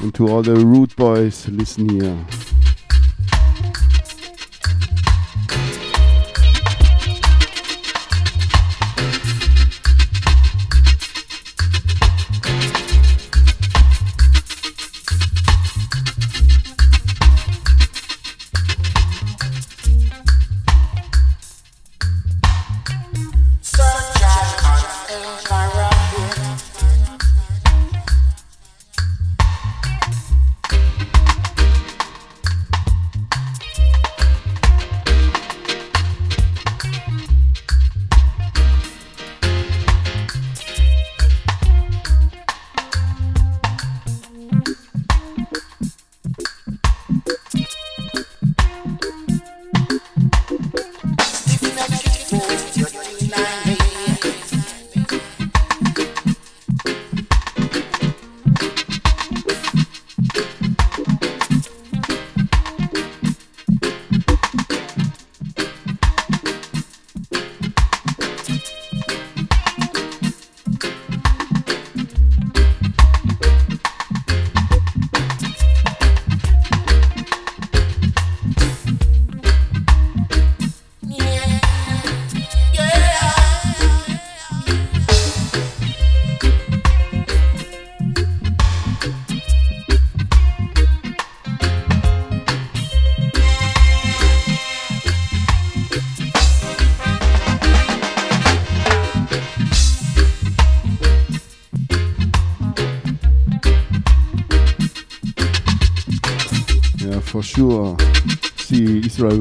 [0.01, 2.42] And to all the root boys, listen here.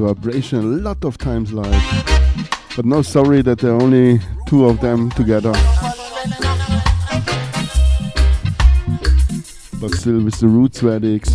[0.03, 1.83] Vibration a lot of times live.
[2.75, 5.53] But no sorry that there are only two of them together.
[9.81, 11.31] But still with the Roots Radics.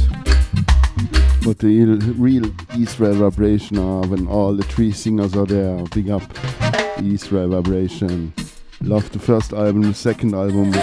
[1.46, 5.84] But the real- real Israel Vibration are when all the three singers are there.
[5.96, 6.24] Big up
[7.02, 8.34] Israel Vibration.
[8.82, 10.74] Love the first album, the second album.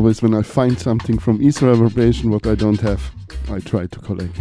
[0.00, 3.02] Always when I find something from Israel Vibration what I don't have,
[3.50, 4.34] I try to collect.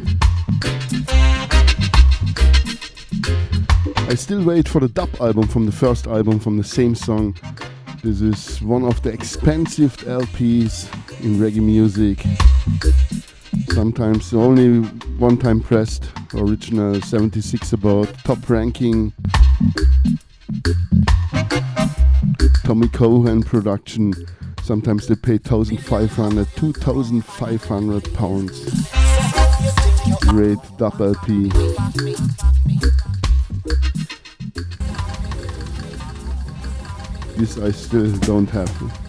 [4.10, 7.36] I still wait for the dub album from the first album from the same song.
[8.06, 10.88] This is one of the expensive LPs
[11.26, 12.23] in reggae music.
[13.73, 14.88] Sometimes only
[15.18, 19.11] one time pressed, original 76 about, top ranking.
[22.64, 24.14] Tommy Cowan production.
[24.70, 28.91] Sometimes they pay 1,500, 2,500 pounds.
[30.28, 31.50] Great double LP.
[37.36, 39.09] This I still don't have.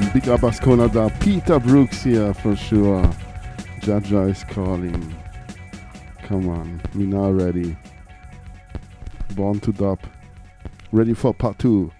[0.00, 1.12] Um, Canada.
[1.20, 3.02] Peter Broggs here for sure.
[3.80, 5.14] Jah Jah is calling.
[6.22, 7.76] Come on, we now ready.
[9.34, 9.98] Born to dub.
[10.92, 11.92] Ready for part two.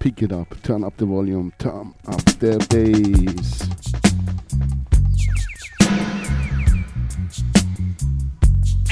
[0.00, 3.68] pick it up, turn up the volume, turn up the bass.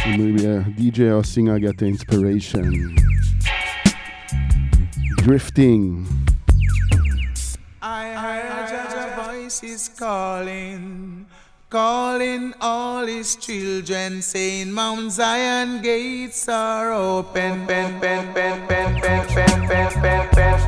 [0.07, 2.97] maybe a DJ or singer get the inspiration.
[5.19, 6.07] Drifting.
[7.83, 11.25] I heard your voice is calling,
[11.71, 17.65] calling all his children, saying Mount Zion gates are open.
[17.67, 20.61] Ben, ben, ben, ben, ben, ben, ben, ben, ben, ben, ben,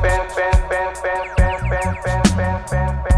[2.71, 3.12] ben, ben.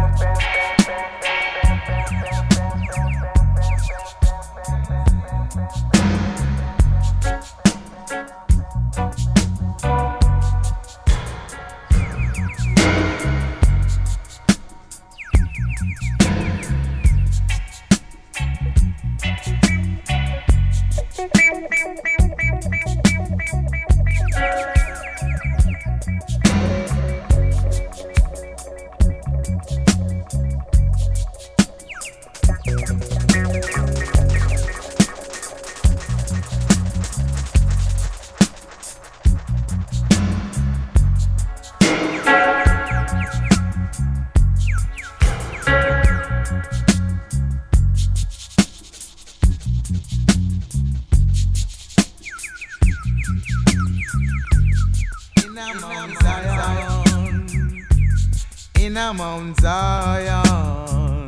[59.18, 61.28] Mount Zion.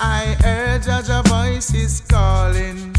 [0.00, 2.94] I heard Jah Jah voices calling,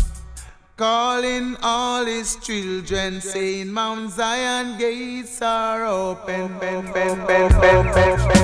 [0.78, 6.58] calling all his children, saying Mount Zion gates are open.
[6.60, 8.43] Ben,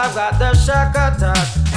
[0.00, 1.67] I've got the shock attack.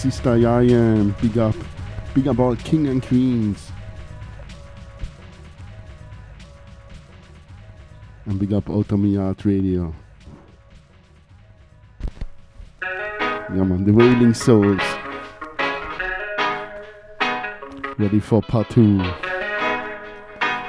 [0.00, 1.12] Sister Yayan.
[1.20, 1.54] Big up.
[2.14, 3.70] Big up all king and queens.
[8.24, 9.94] And big up Outta Mi Yard Radio.
[12.82, 14.80] Yeah man, the Wailing Souls.
[17.98, 18.96] Ready for part two.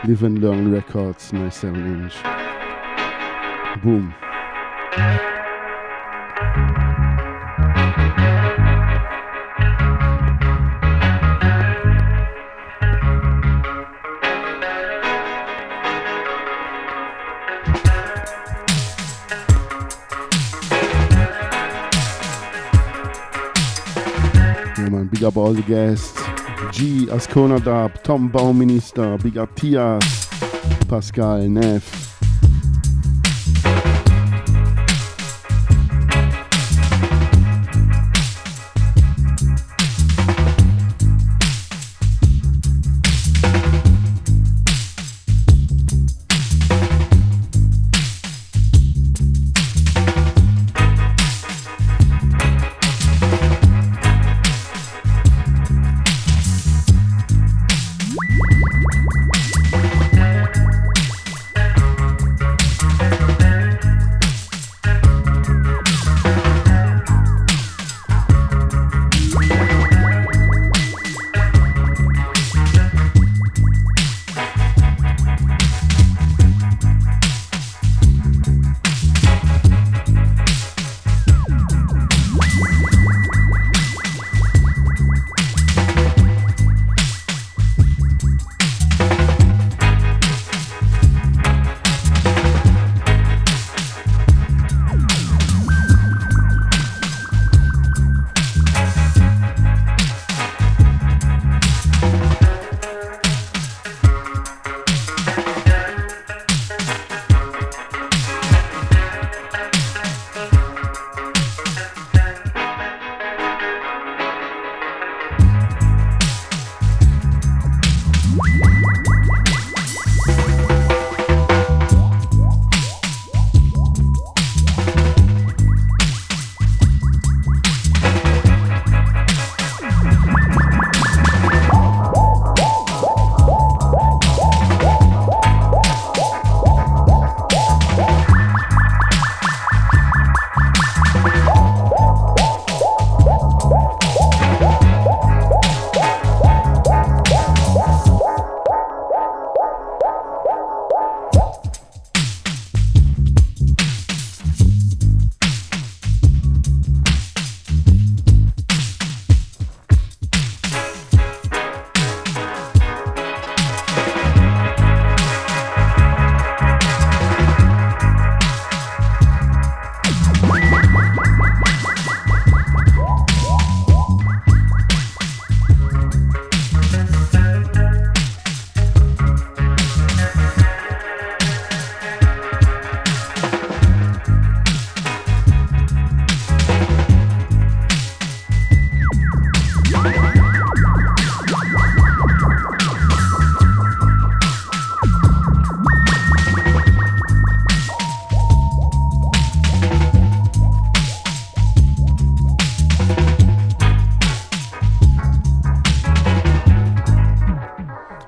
[0.04, 2.16] Live and Learn Records, nice inch.
[3.82, 4.14] Boom.
[25.52, 26.18] all the guests
[26.72, 30.00] G, Ascona Dab, Tom Bauminister, Big Up Tia,
[30.88, 32.01] Pascal Neff.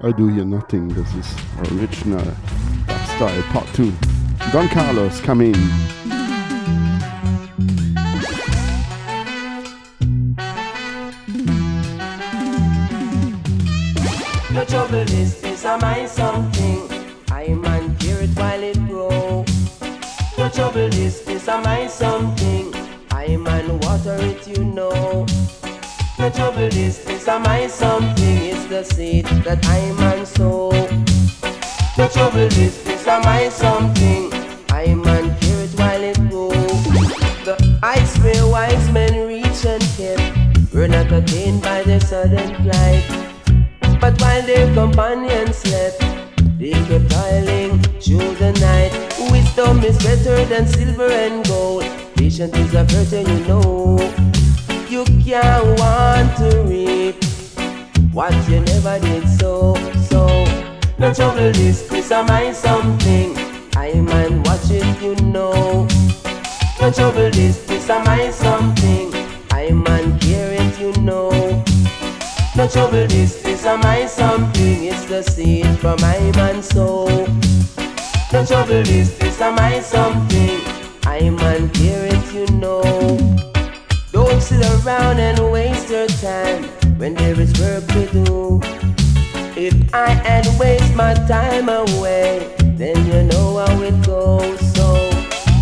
[0.06, 0.90] I do hear nothing.
[0.90, 2.26] This is original
[2.88, 3.94] dub style part two.
[4.52, 5.54] Don Carlos, come in.
[14.54, 16.82] The trouble is, this I something.
[17.32, 19.46] I man care it while it grow.
[20.36, 22.76] The trouble is, this I something.
[23.12, 25.26] I man water it, you know.
[26.18, 28.43] The trouble is, this I something.
[28.74, 30.72] The seed that I man sow.
[31.96, 34.34] The trouble is, this am I something.
[34.72, 36.50] I man care it while it grow.
[37.46, 43.06] The ice where wise men reach and kept were not attained by their sudden flight.
[44.02, 46.00] But while their companions slept,
[46.58, 48.92] they kept toiling through the night.
[49.30, 51.86] Wisdom is better than silver and gold.
[52.16, 54.00] Patience is a virtue, you know.
[54.90, 56.83] You can't want to reap
[58.14, 59.74] what you never did so.
[60.10, 60.46] So,
[61.00, 63.36] no trouble is, this am I something.
[63.76, 65.88] I man watch it, you know.
[66.80, 69.12] No trouble is, this am I something.
[69.52, 71.32] I man care it, you know.
[72.56, 74.84] No trouble is, this am I something.
[74.84, 77.10] It's the seed from my man's soul.
[78.32, 80.62] No trouble is, this am I something.
[81.06, 82.84] I man care it, you know.
[84.12, 88.60] Don't sit around and waste your time when there is work to do.
[89.56, 94.60] If I had waste my time away, then you know how it goes.
[94.76, 94.94] So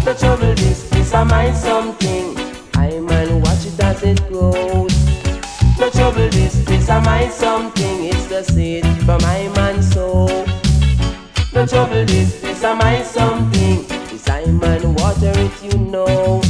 [0.06, 2.36] the trouble is, am I something.
[2.76, 4.94] I man watch it as it grows.
[5.78, 8.06] The trouble is, am I something.
[8.06, 10.28] It's the seed from my man soul.
[11.53, 13.86] The trouble is, am I something.
[14.10, 16.41] This I man water it, you know.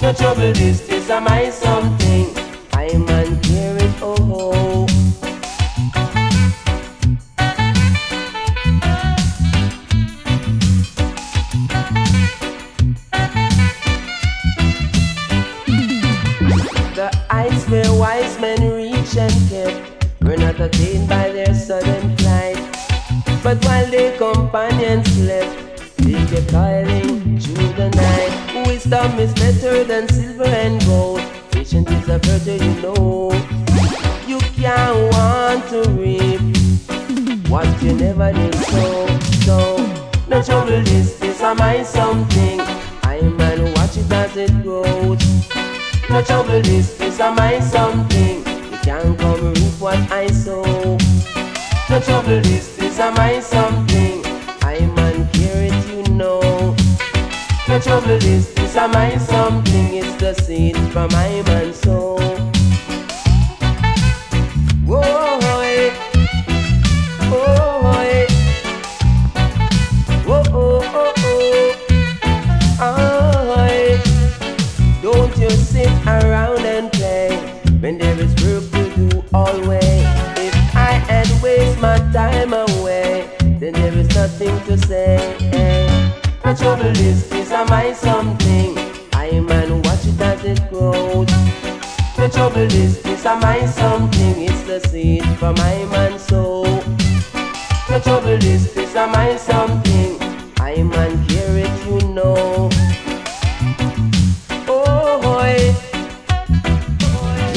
[0.00, 2.26] The trouble is, am I something.
[2.72, 3.29] I man
[17.70, 22.58] where wise men reach and kept were not attained by their sudden flight.
[23.44, 28.66] But while their companions slept, they kept toiling through the night.
[28.66, 31.22] Wisdom is better than silver and gold.
[31.52, 33.30] Patience is a virtue, you know.
[34.26, 36.40] You can't want to reap
[37.48, 39.06] what you never did sow.
[39.46, 39.76] So,
[40.28, 42.60] no trouble is this am I something.
[43.04, 45.79] I man watch it as it grows.
[46.10, 48.38] No trouble this is am I something.
[48.38, 50.64] You can't come reap what I sow.
[51.88, 54.20] No trouble this is am I something.
[54.62, 56.74] I man care it, you know.
[57.68, 59.94] No trouble this is am I something.
[59.94, 61.99] It's the seed from my man's soul.
[84.20, 85.16] Nothing to say.
[86.42, 88.76] The trouble is, this am I something.
[89.14, 91.30] I man watch it as it grows.
[92.18, 94.34] The trouble is, this am I something.
[94.42, 96.64] It's the seed from my man's soul.
[97.88, 100.10] The trouble is, this am I something.
[100.60, 102.68] I man care it, you know.
[104.68, 105.56] Oh, boy.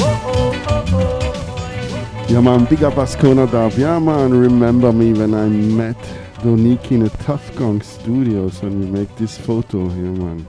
[0.00, 3.72] oh, oh, oh, man, big up Ascona Dub.
[3.72, 8.86] Yeah man, remember me when I met Doniki in a Tuff Gong Studios when we
[8.86, 9.88] make this photo.
[9.88, 10.46] here, man.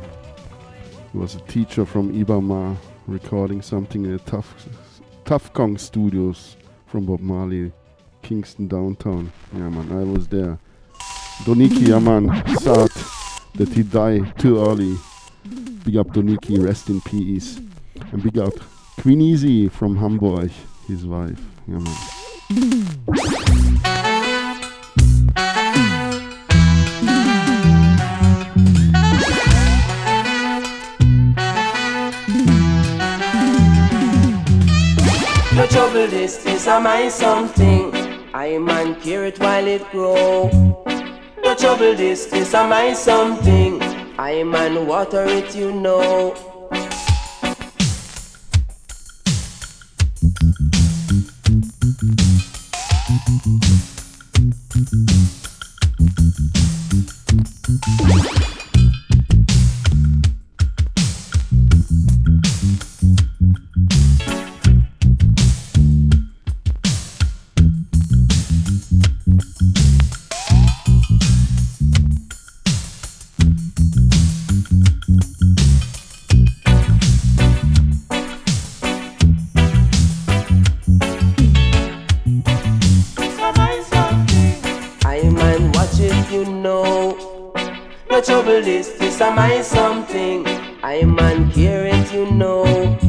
[1.13, 2.75] Was a teacher from Ibama
[3.07, 4.67] recording something in the Tough,
[5.23, 7.71] Tuff Gong Studios from Bob Marley,
[8.21, 9.31] Kingston downtown.
[9.53, 10.59] Yeah man, I was there.
[11.45, 12.27] Doniki, yeah man,
[12.57, 12.91] sad
[13.53, 14.97] that he died too early.
[15.85, 17.61] Big up Doniki, rest in peace.
[18.11, 18.55] And big up
[18.99, 20.51] Queen Easy from Hamburg,
[20.89, 21.39] his wife.
[21.69, 23.44] Yeah, man.
[35.65, 37.91] The trouble, this is a mind something.
[38.35, 40.47] I man cure it while it grow.
[41.43, 43.81] No trouble, this is a mind something.
[44.19, 46.35] I man water it, you know.
[88.45, 90.45] Trouble this, this am I something.
[90.83, 93.04] I man hear it, you know.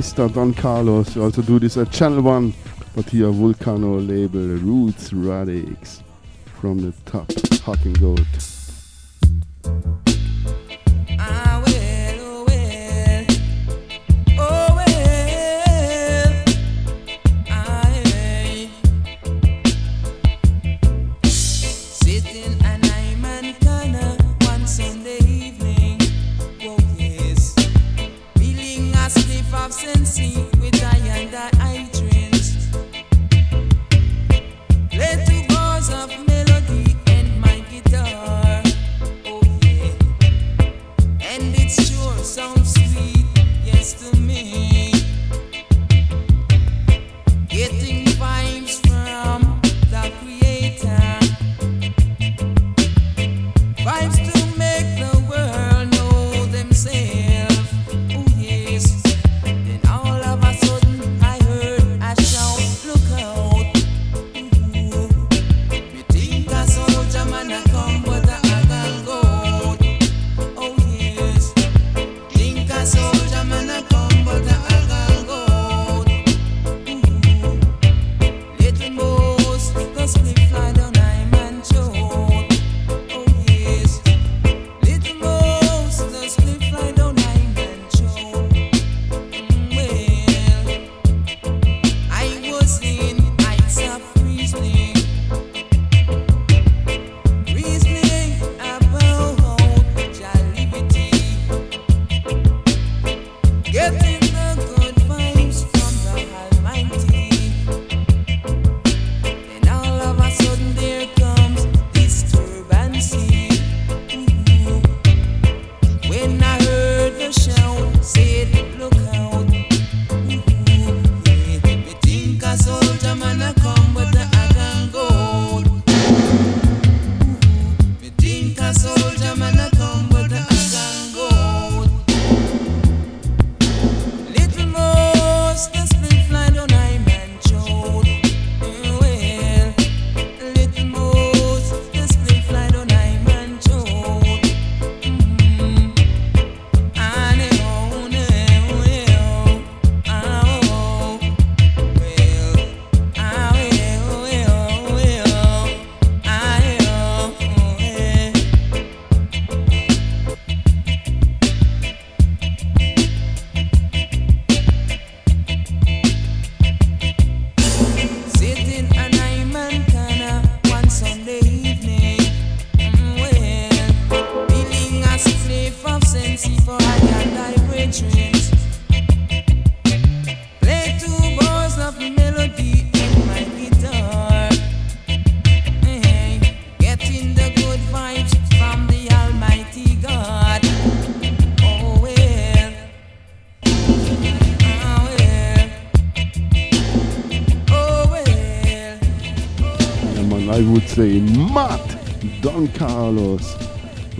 [0.00, 0.32] Mr.
[0.32, 1.14] Don Carlos.
[1.14, 2.54] You also do this at Channel 1,
[2.96, 6.00] but here Volcano label Roots Radics
[6.58, 7.30] from the top,
[7.64, 8.29] Hot Gold.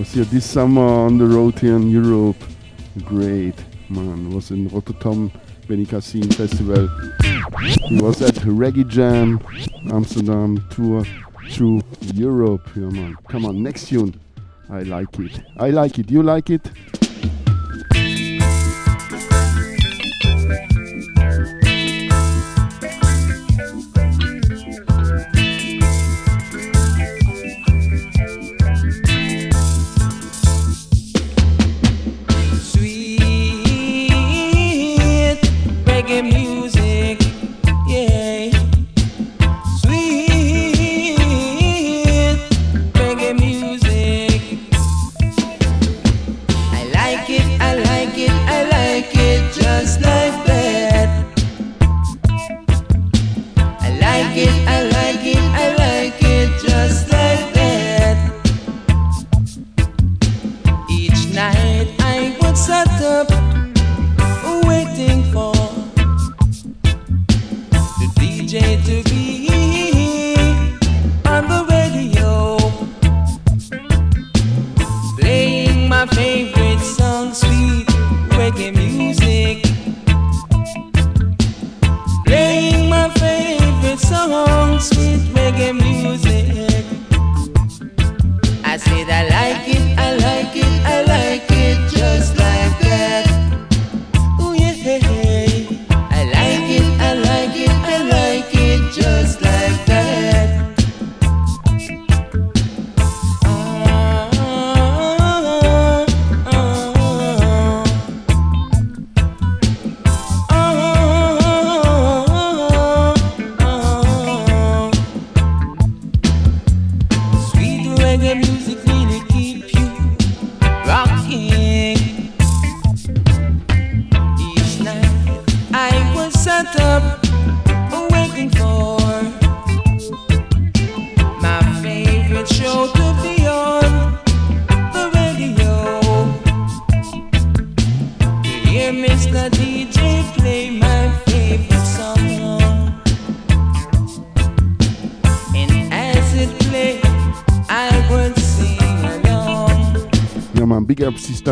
[0.01, 2.43] Was here this summer on the road here in Europe.
[3.05, 3.55] Great,
[3.91, 4.31] man.
[4.31, 5.31] Was in Rotterdam
[5.69, 6.89] Benicassim Festival.
[7.87, 9.39] He was at Reggae Jam
[9.93, 11.05] Amsterdam tour
[11.51, 11.83] through
[12.15, 12.67] Europe.
[12.75, 13.15] Yeah, man.
[13.29, 14.19] Come on, next tune.
[14.71, 15.39] I like it.
[15.59, 16.11] I like it.
[16.11, 16.71] You like it?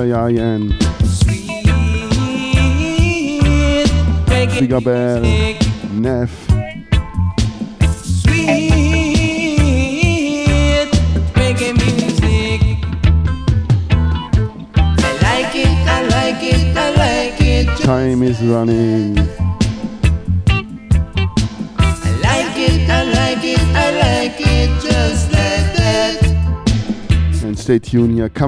[0.08, 0.87] Diane.
[0.87, 0.87] Bigabel,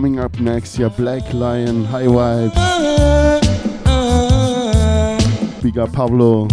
[0.01, 2.55] Coming up next, yeah, Black Lion, High Vibes.
[5.62, 6.49] Big up Pablo.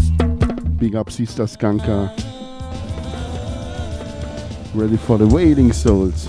[0.77, 2.11] Big up Sister Skanka.
[4.73, 6.27] Ready for the Wailing Souls.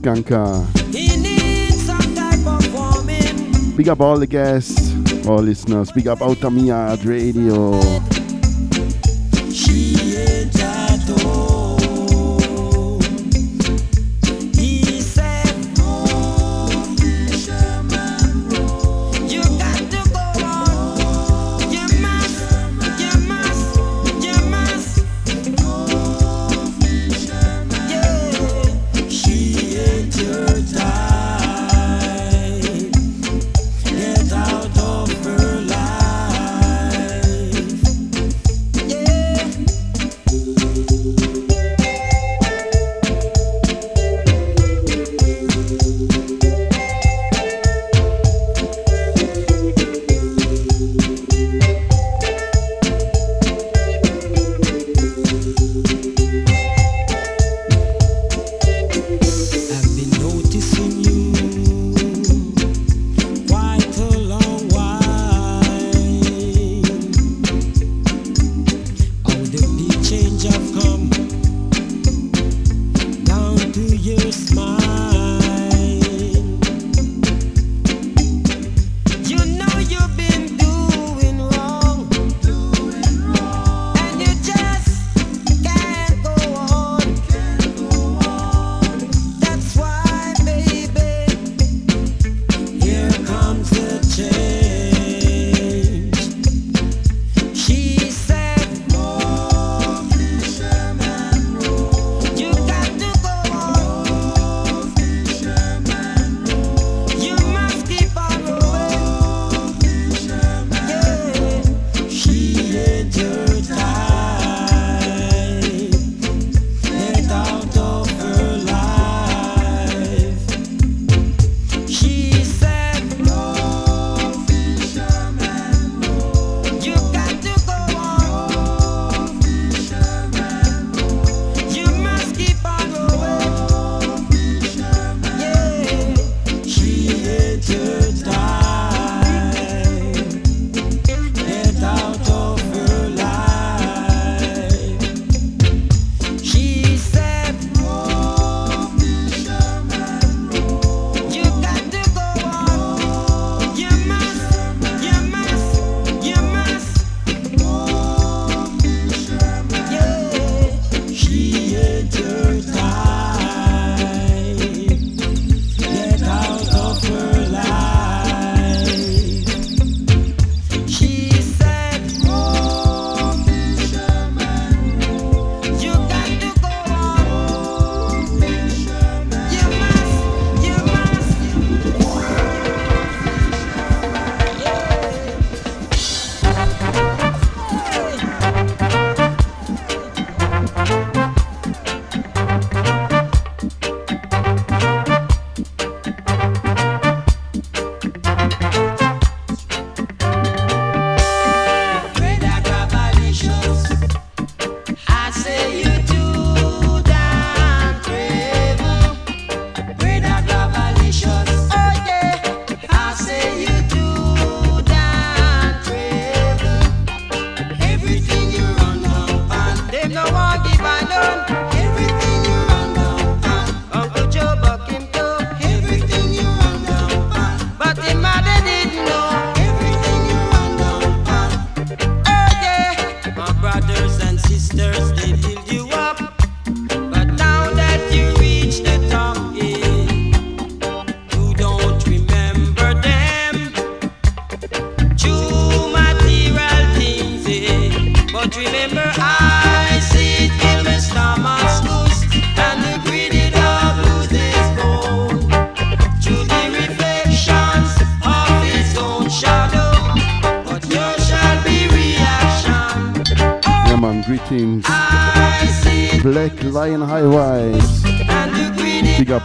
[0.00, 0.62] Skanka.
[0.64, 3.76] Uh, he needs some type of warming.
[3.76, 4.94] Big up all the guests,
[5.26, 5.90] all listeners.
[5.92, 7.80] Big up Outta Mi Yard Radio.
[7.80, 8.17] She at home.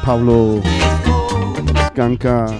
[0.03, 0.59] Pablo,
[1.89, 2.51] Skanka.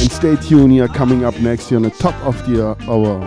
[0.00, 3.22] And stay tuned here, coming up next here on the top of the uh, hour.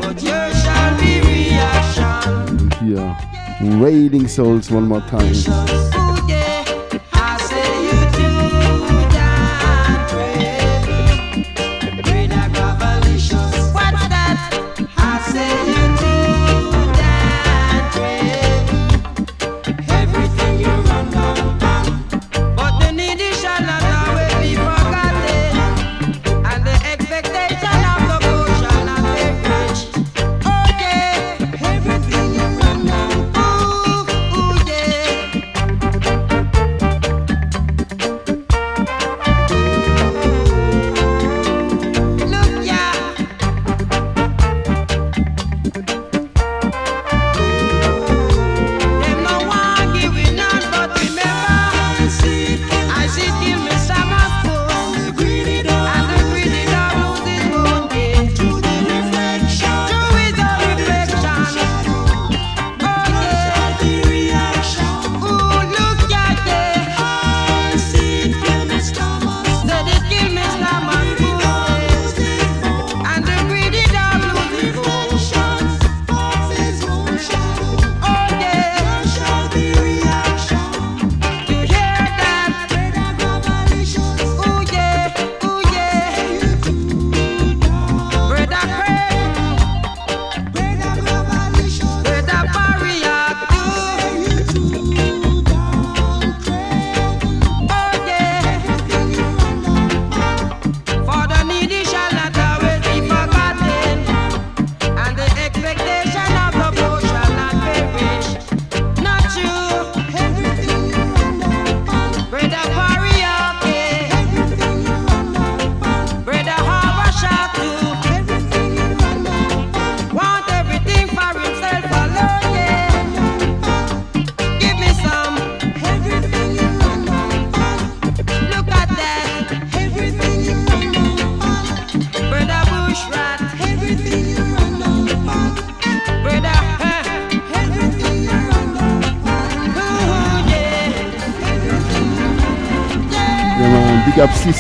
[2.50, 3.16] And here,
[3.80, 5.93] Wailing Souls one more time.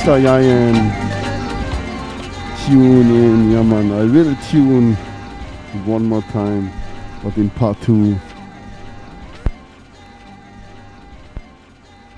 [0.03, 0.75] Sister Yayan.
[2.65, 3.89] Tune in, yeah man.
[3.89, 4.95] I will tune
[5.85, 6.69] one more time,
[7.23, 8.17] but in part two.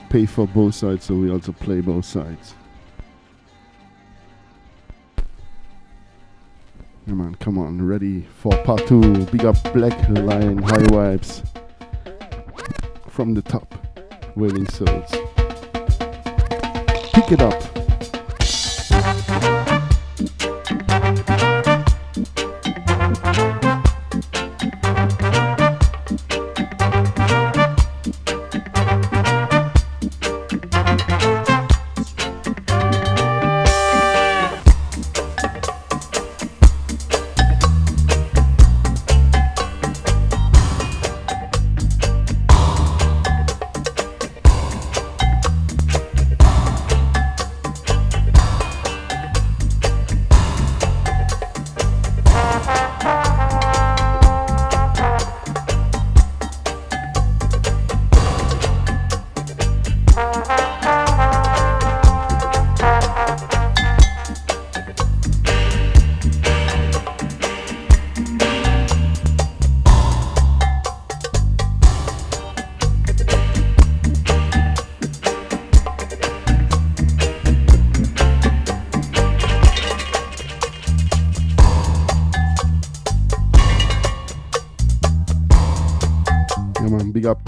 [0.10, 2.56] Pay for both sides, so we also play both sides.
[7.06, 9.26] Yeah man, come on, ready for part two.
[9.26, 11.48] Big up Black Lion High Vibes
[13.10, 13.76] from the top,
[14.36, 15.12] Wailing Souls
[17.28, 17.75] pick it up.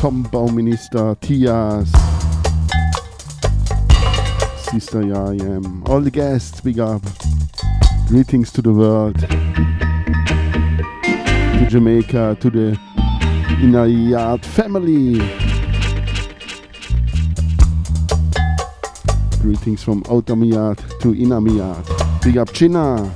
[0.07, 1.91] Tom Bauminister, Tias,
[4.71, 7.01] Sister Yayam, all the guests, big up.
[8.07, 9.27] Greetings to the world, to
[11.69, 12.79] Jamaica, to the
[13.59, 15.19] Inayat family.
[19.41, 22.23] Greetings from Outta Mi Yard to Inamiat.
[22.23, 23.13] Big up China.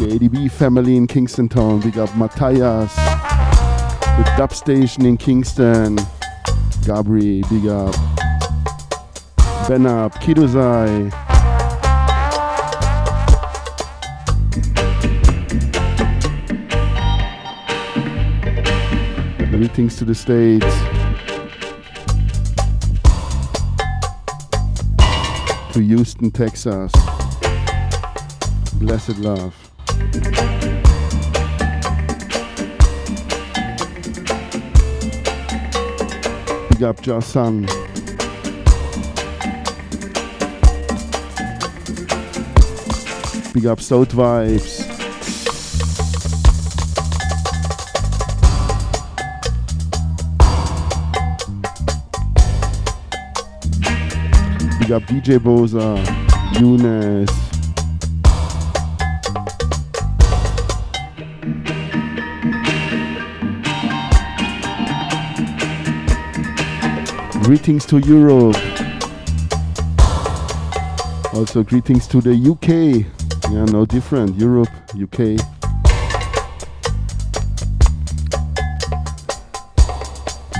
[0.00, 1.80] The ADB family in Kingston Town.
[1.80, 3.15] Big up Matthias
[4.16, 5.96] the dub station in Kingston.
[6.86, 7.94] Gabri, big up.
[9.68, 11.10] Ben up, Kidozai.
[19.50, 20.64] Greetings to the States.
[25.72, 26.92] To Houston, Texas.
[28.78, 29.54] Blessed love.
[36.76, 37.62] Big up Jason.
[43.54, 44.86] Big up South Vibes.
[54.78, 55.96] Big up DJ Boza,
[56.60, 57.45] Eunice.
[67.46, 68.56] Greetings to Europe.
[71.32, 73.06] Also greetings to the UK.
[73.52, 74.34] Yeah, no different.
[74.34, 74.68] Europe,
[75.00, 75.38] UK.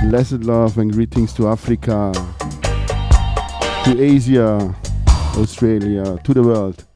[0.09, 2.13] Blessed love and greetings to Africa,
[3.83, 4.73] to Asia,
[5.35, 6.86] Australia, to the world.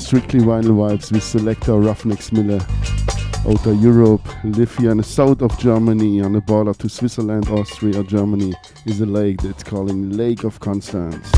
[0.00, 2.60] Strictly vinyl vibes with selector Ruffneck Smille.
[3.48, 8.02] Outer Europe, live here in the south of Germany on the border to Switzerland, Austria,
[8.02, 8.52] Germany
[8.86, 11.30] is a lake that's calling Lake of Constance.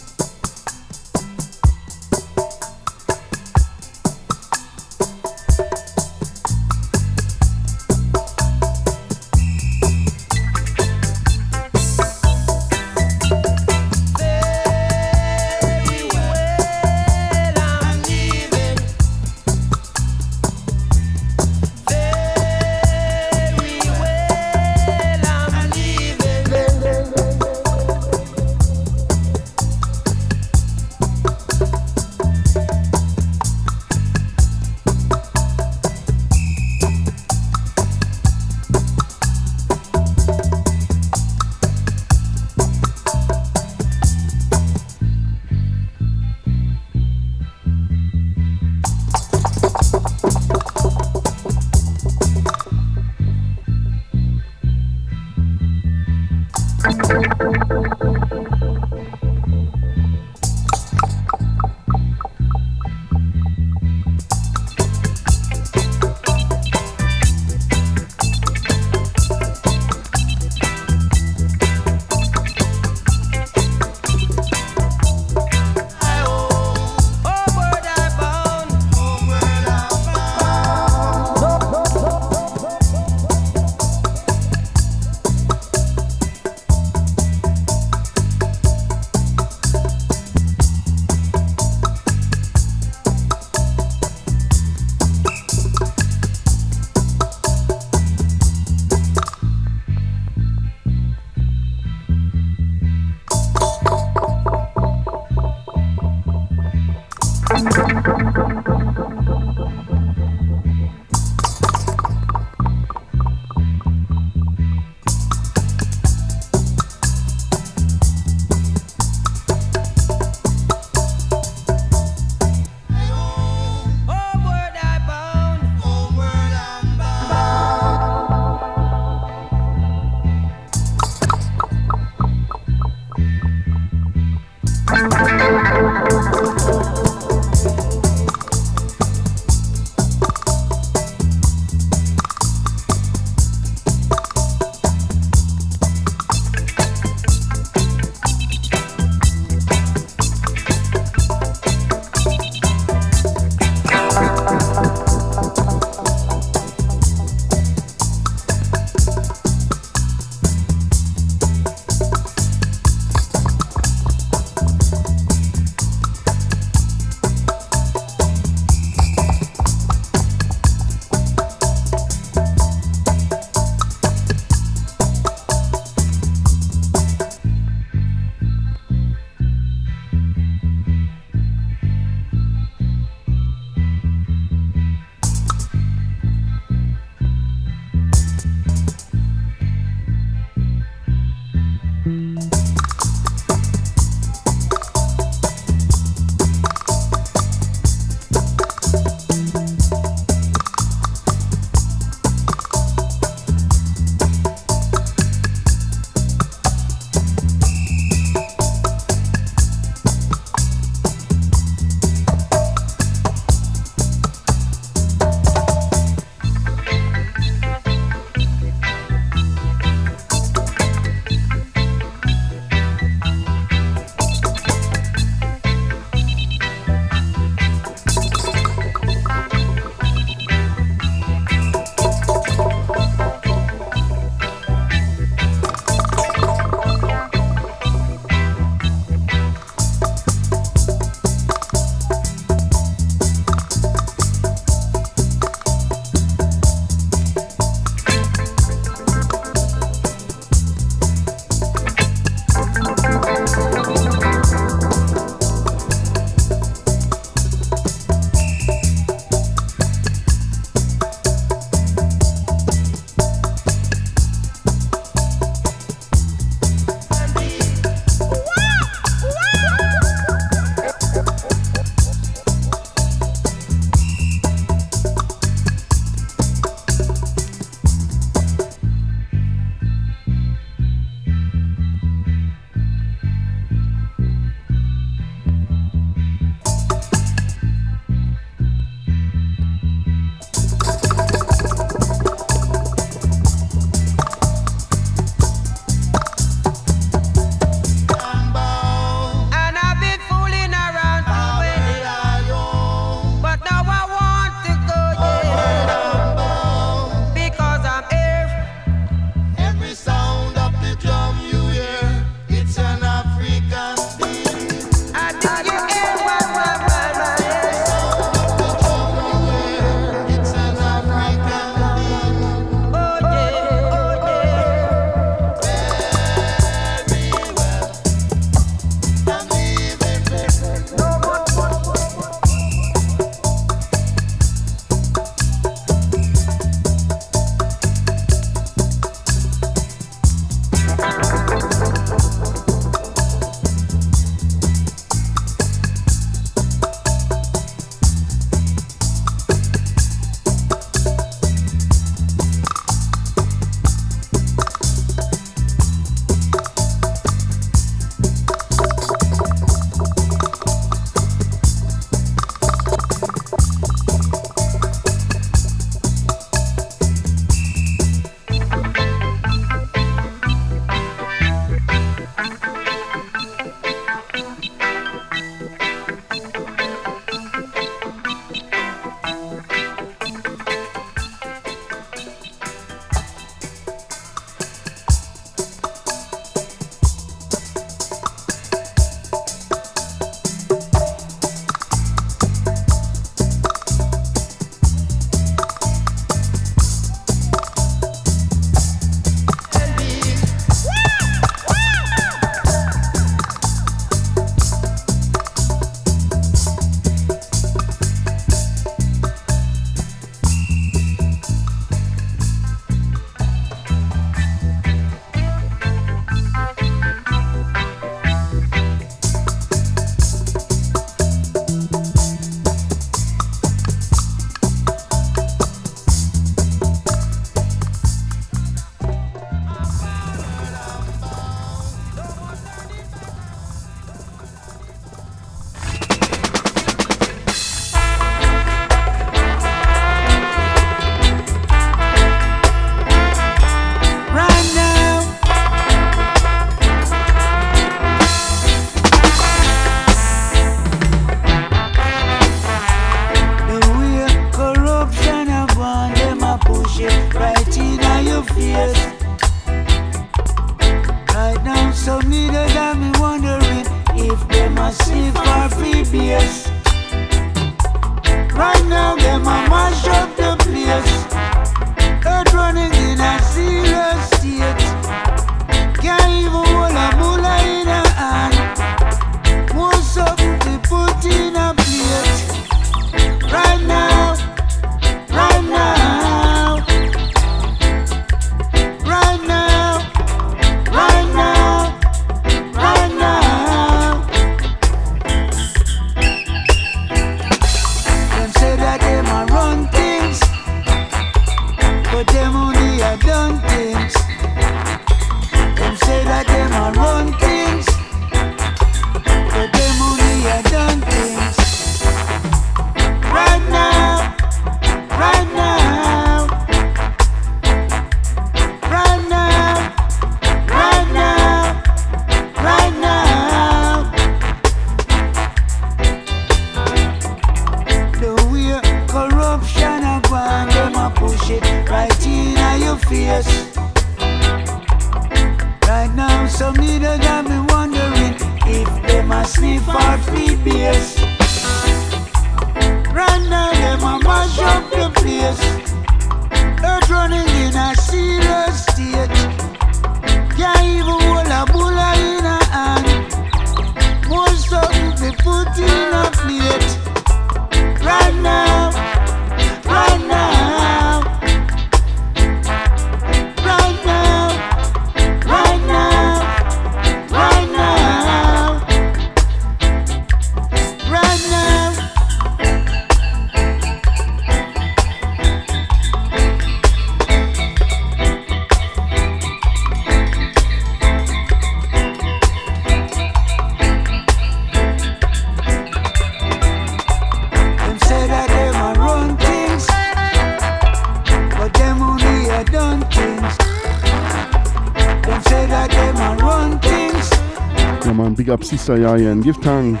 [598.72, 599.42] sister Yayan.
[599.42, 600.00] Give thanks.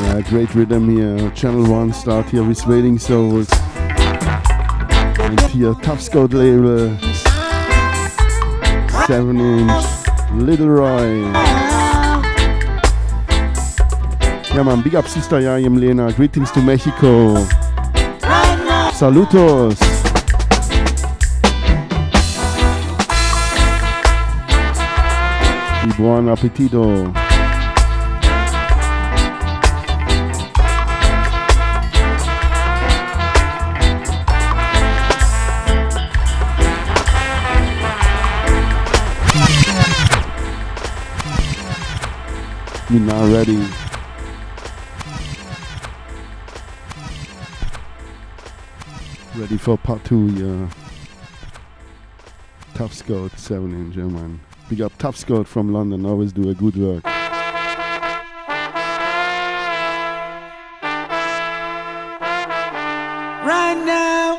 [0.00, 1.30] Yeah, great rhythm here.
[1.32, 3.46] Channel 1 start here with Wailing Souls.
[5.20, 6.96] And here, Tough Scout label.
[9.06, 9.84] 7 inch.
[10.32, 11.20] Little Roy.
[14.54, 16.10] Yeah, man, big up Sister Yayem Lena.
[16.14, 17.34] Greetings to Mexico.
[19.00, 19.89] Saludos.
[26.00, 27.12] Buon appetito.
[42.88, 43.58] You're not ready.
[49.36, 50.70] Ready for part two, yeah.
[52.72, 54.40] Tough score, 7 in German.
[54.70, 57.04] Big up Top Scott from London, always do a good work.
[63.44, 64.36] Right now.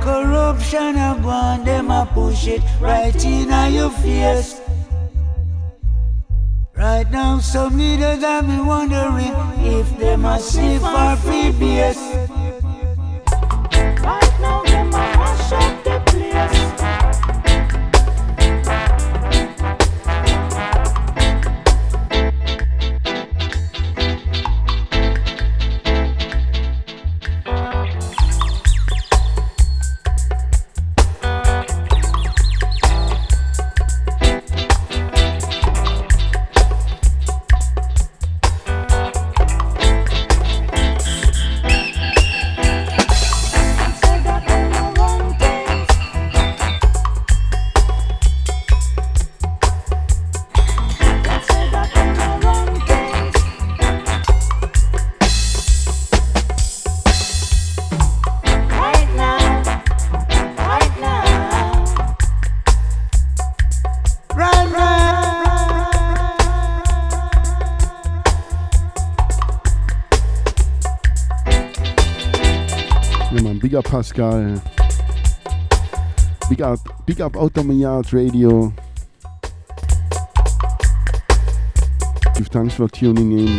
[0.00, 0.96] Corruption
[1.64, 4.60] them a push it right in your face.
[6.76, 9.35] Right now, some leaders have me wondering
[10.26, 12.35] Massive RPBS.
[73.96, 74.34] Pascal.
[74.34, 74.60] Eh.
[76.50, 78.70] Big up, big up Outta Mi Yard Radio.
[82.34, 83.58] Give thanks for tuning in.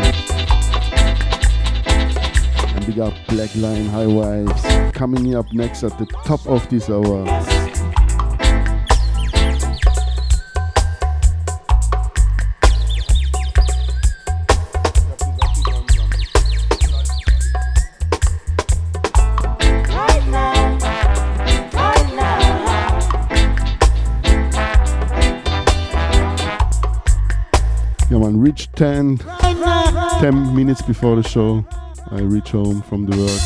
[2.69, 4.93] And big up Black Lion High Vibes.
[4.93, 7.56] Coming up next at the top of this hour.
[28.77, 31.65] 10, 10 minutes before the show.
[32.11, 33.41] I reach home from the work.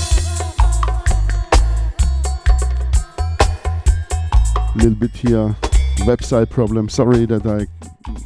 [4.75, 5.55] Little bit here,
[5.99, 6.89] website problem.
[6.89, 7.65] Sorry that I,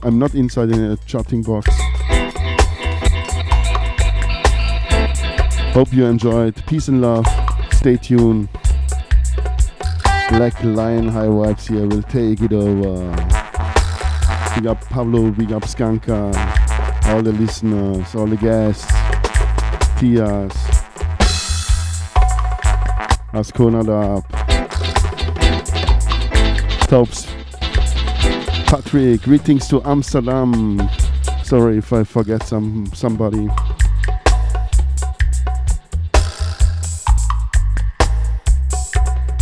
[0.01, 1.69] I'm not inside in a chatting box.
[5.75, 6.55] Hope you enjoyed.
[6.65, 7.27] Peace and love.
[7.71, 8.49] Stay tuned.
[10.29, 13.11] Black Lion High Vibes here will take it over.
[14.55, 16.33] Big up Pablo, big up Skanka,
[17.07, 18.85] all the listeners, all the guests,
[19.97, 20.53] Tias,
[23.33, 24.25] Ascona up,
[26.87, 27.27] Tops,
[28.65, 30.81] Patrick, greetings to Amsterdam.
[31.43, 33.47] Sorry if I forget some somebody.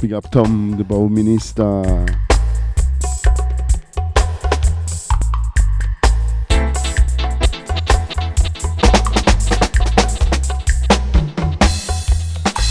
[0.01, 2.22] Big up Tom, the Bauminister.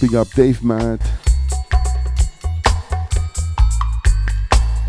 [0.03, 1.01] Big up Dave Matt.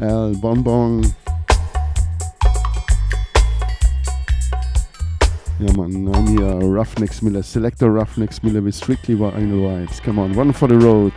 [0.02, 1.04] Al Bonbon.
[5.60, 10.02] Yeah man, I'm here, Ruffneck Smille, Selector Ruffneck Smille with Strictly Vinyl Vibes.
[10.02, 11.14] Come on, one for the road.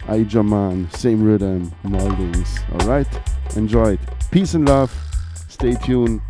[0.00, 2.58] Ijahman, same rhythm, moldings.
[2.72, 3.08] Alright?
[3.56, 4.00] Enjoy it.
[4.30, 4.94] Peace and love.
[5.48, 6.20] Stay tuned.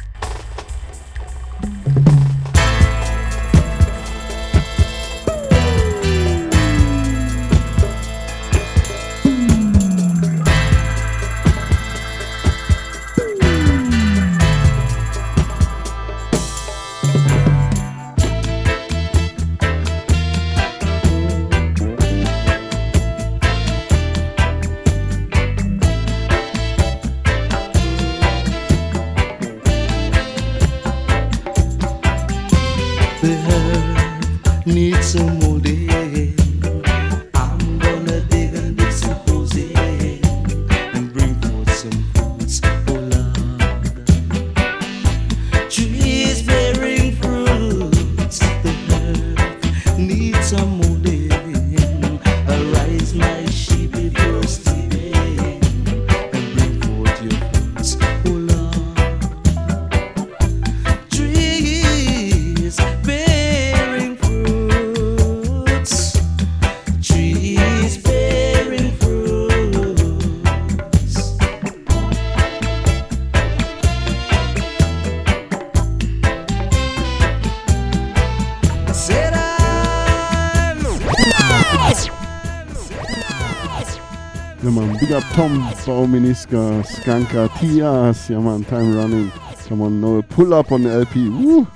[86.50, 88.30] Skanka, Tias.
[88.30, 89.30] Yeah man, time running.
[89.68, 91.28] Come on, no pull up on the LP.
[91.28, 91.66] Woo!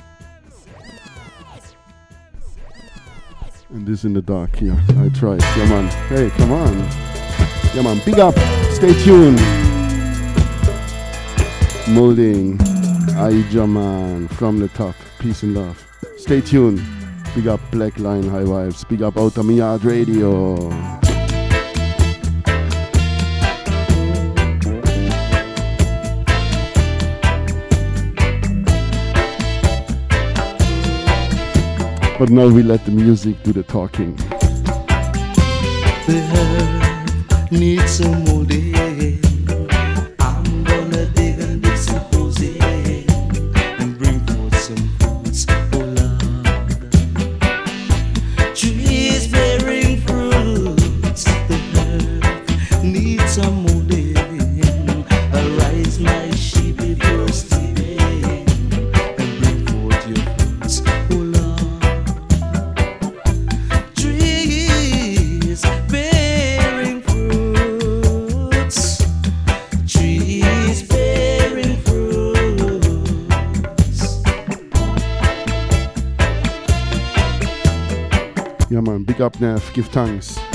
[3.70, 4.76] And this in the dark here.
[4.98, 5.42] I tried.
[5.42, 5.88] Yeah man.
[6.08, 6.76] Hey, come on.
[7.74, 8.34] Yeah man, big up.
[8.72, 9.40] Stay tuned.
[11.88, 12.58] Molding.
[13.14, 14.96] Ijahman from the top.
[15.20, 15.86] Peace and love.
[16.16, 16.82] Stay tuned.
[17.34, 18.88] Big up Black Lion High Vibes.
[18.88, 19.42] Big up Outer
[19.88, 21.03] Radio.
[32.24, 34.16] But now we let the music do the talking.
[36.06, 38.24] The earth needs some.
[38.24, 39.33] I'm
[79.38, 80.53] big up give thanks.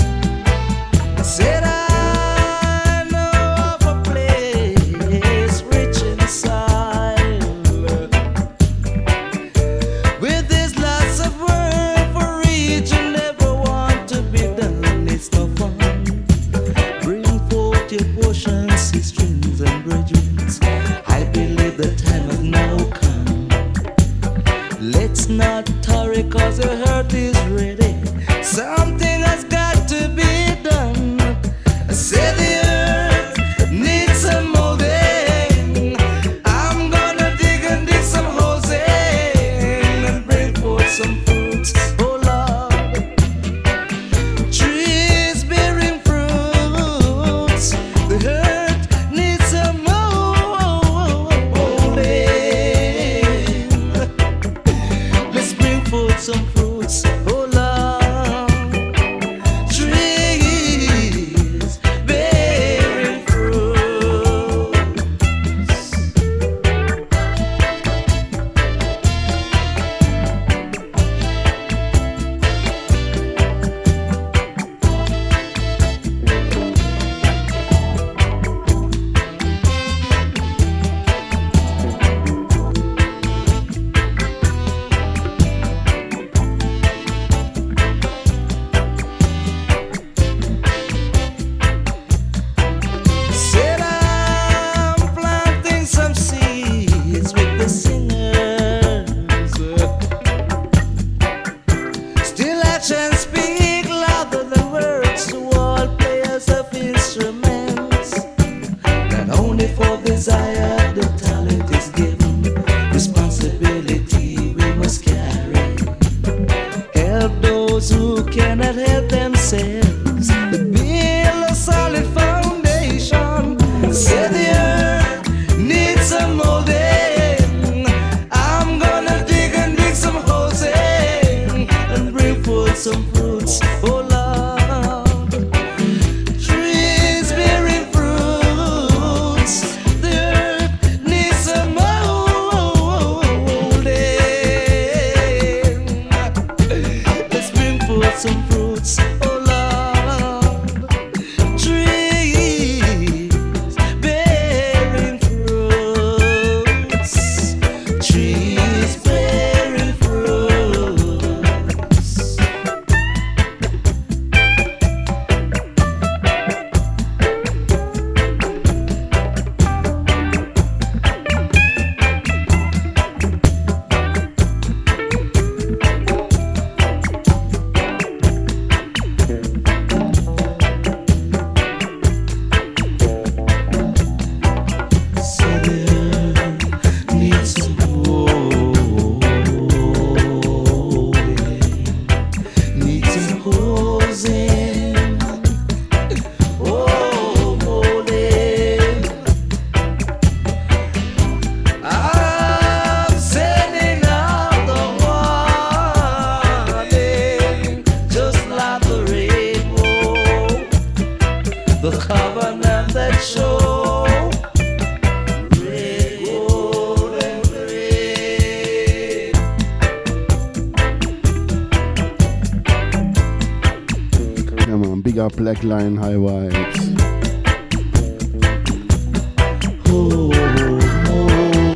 [225.60, 226.96] kleinen High Vibes.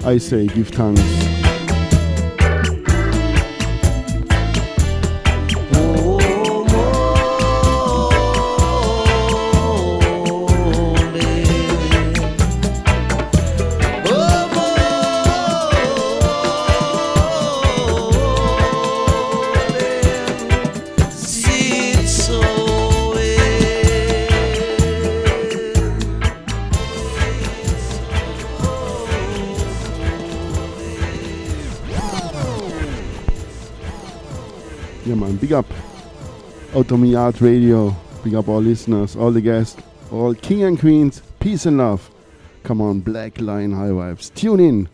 [0.06, 1.43] I say, give thanks.
[36.84, 37.96] Outta Mi Yard Radio.
[38.24, 39.82] Pick up all listeners, all the guests,
[40.12, 41.22] all king and queens.
[41.40, 42.12] Peace and love.
[42.64, 44.34] Come on, Black Lion High Vibes.
[44.34, 44.90] Tune in.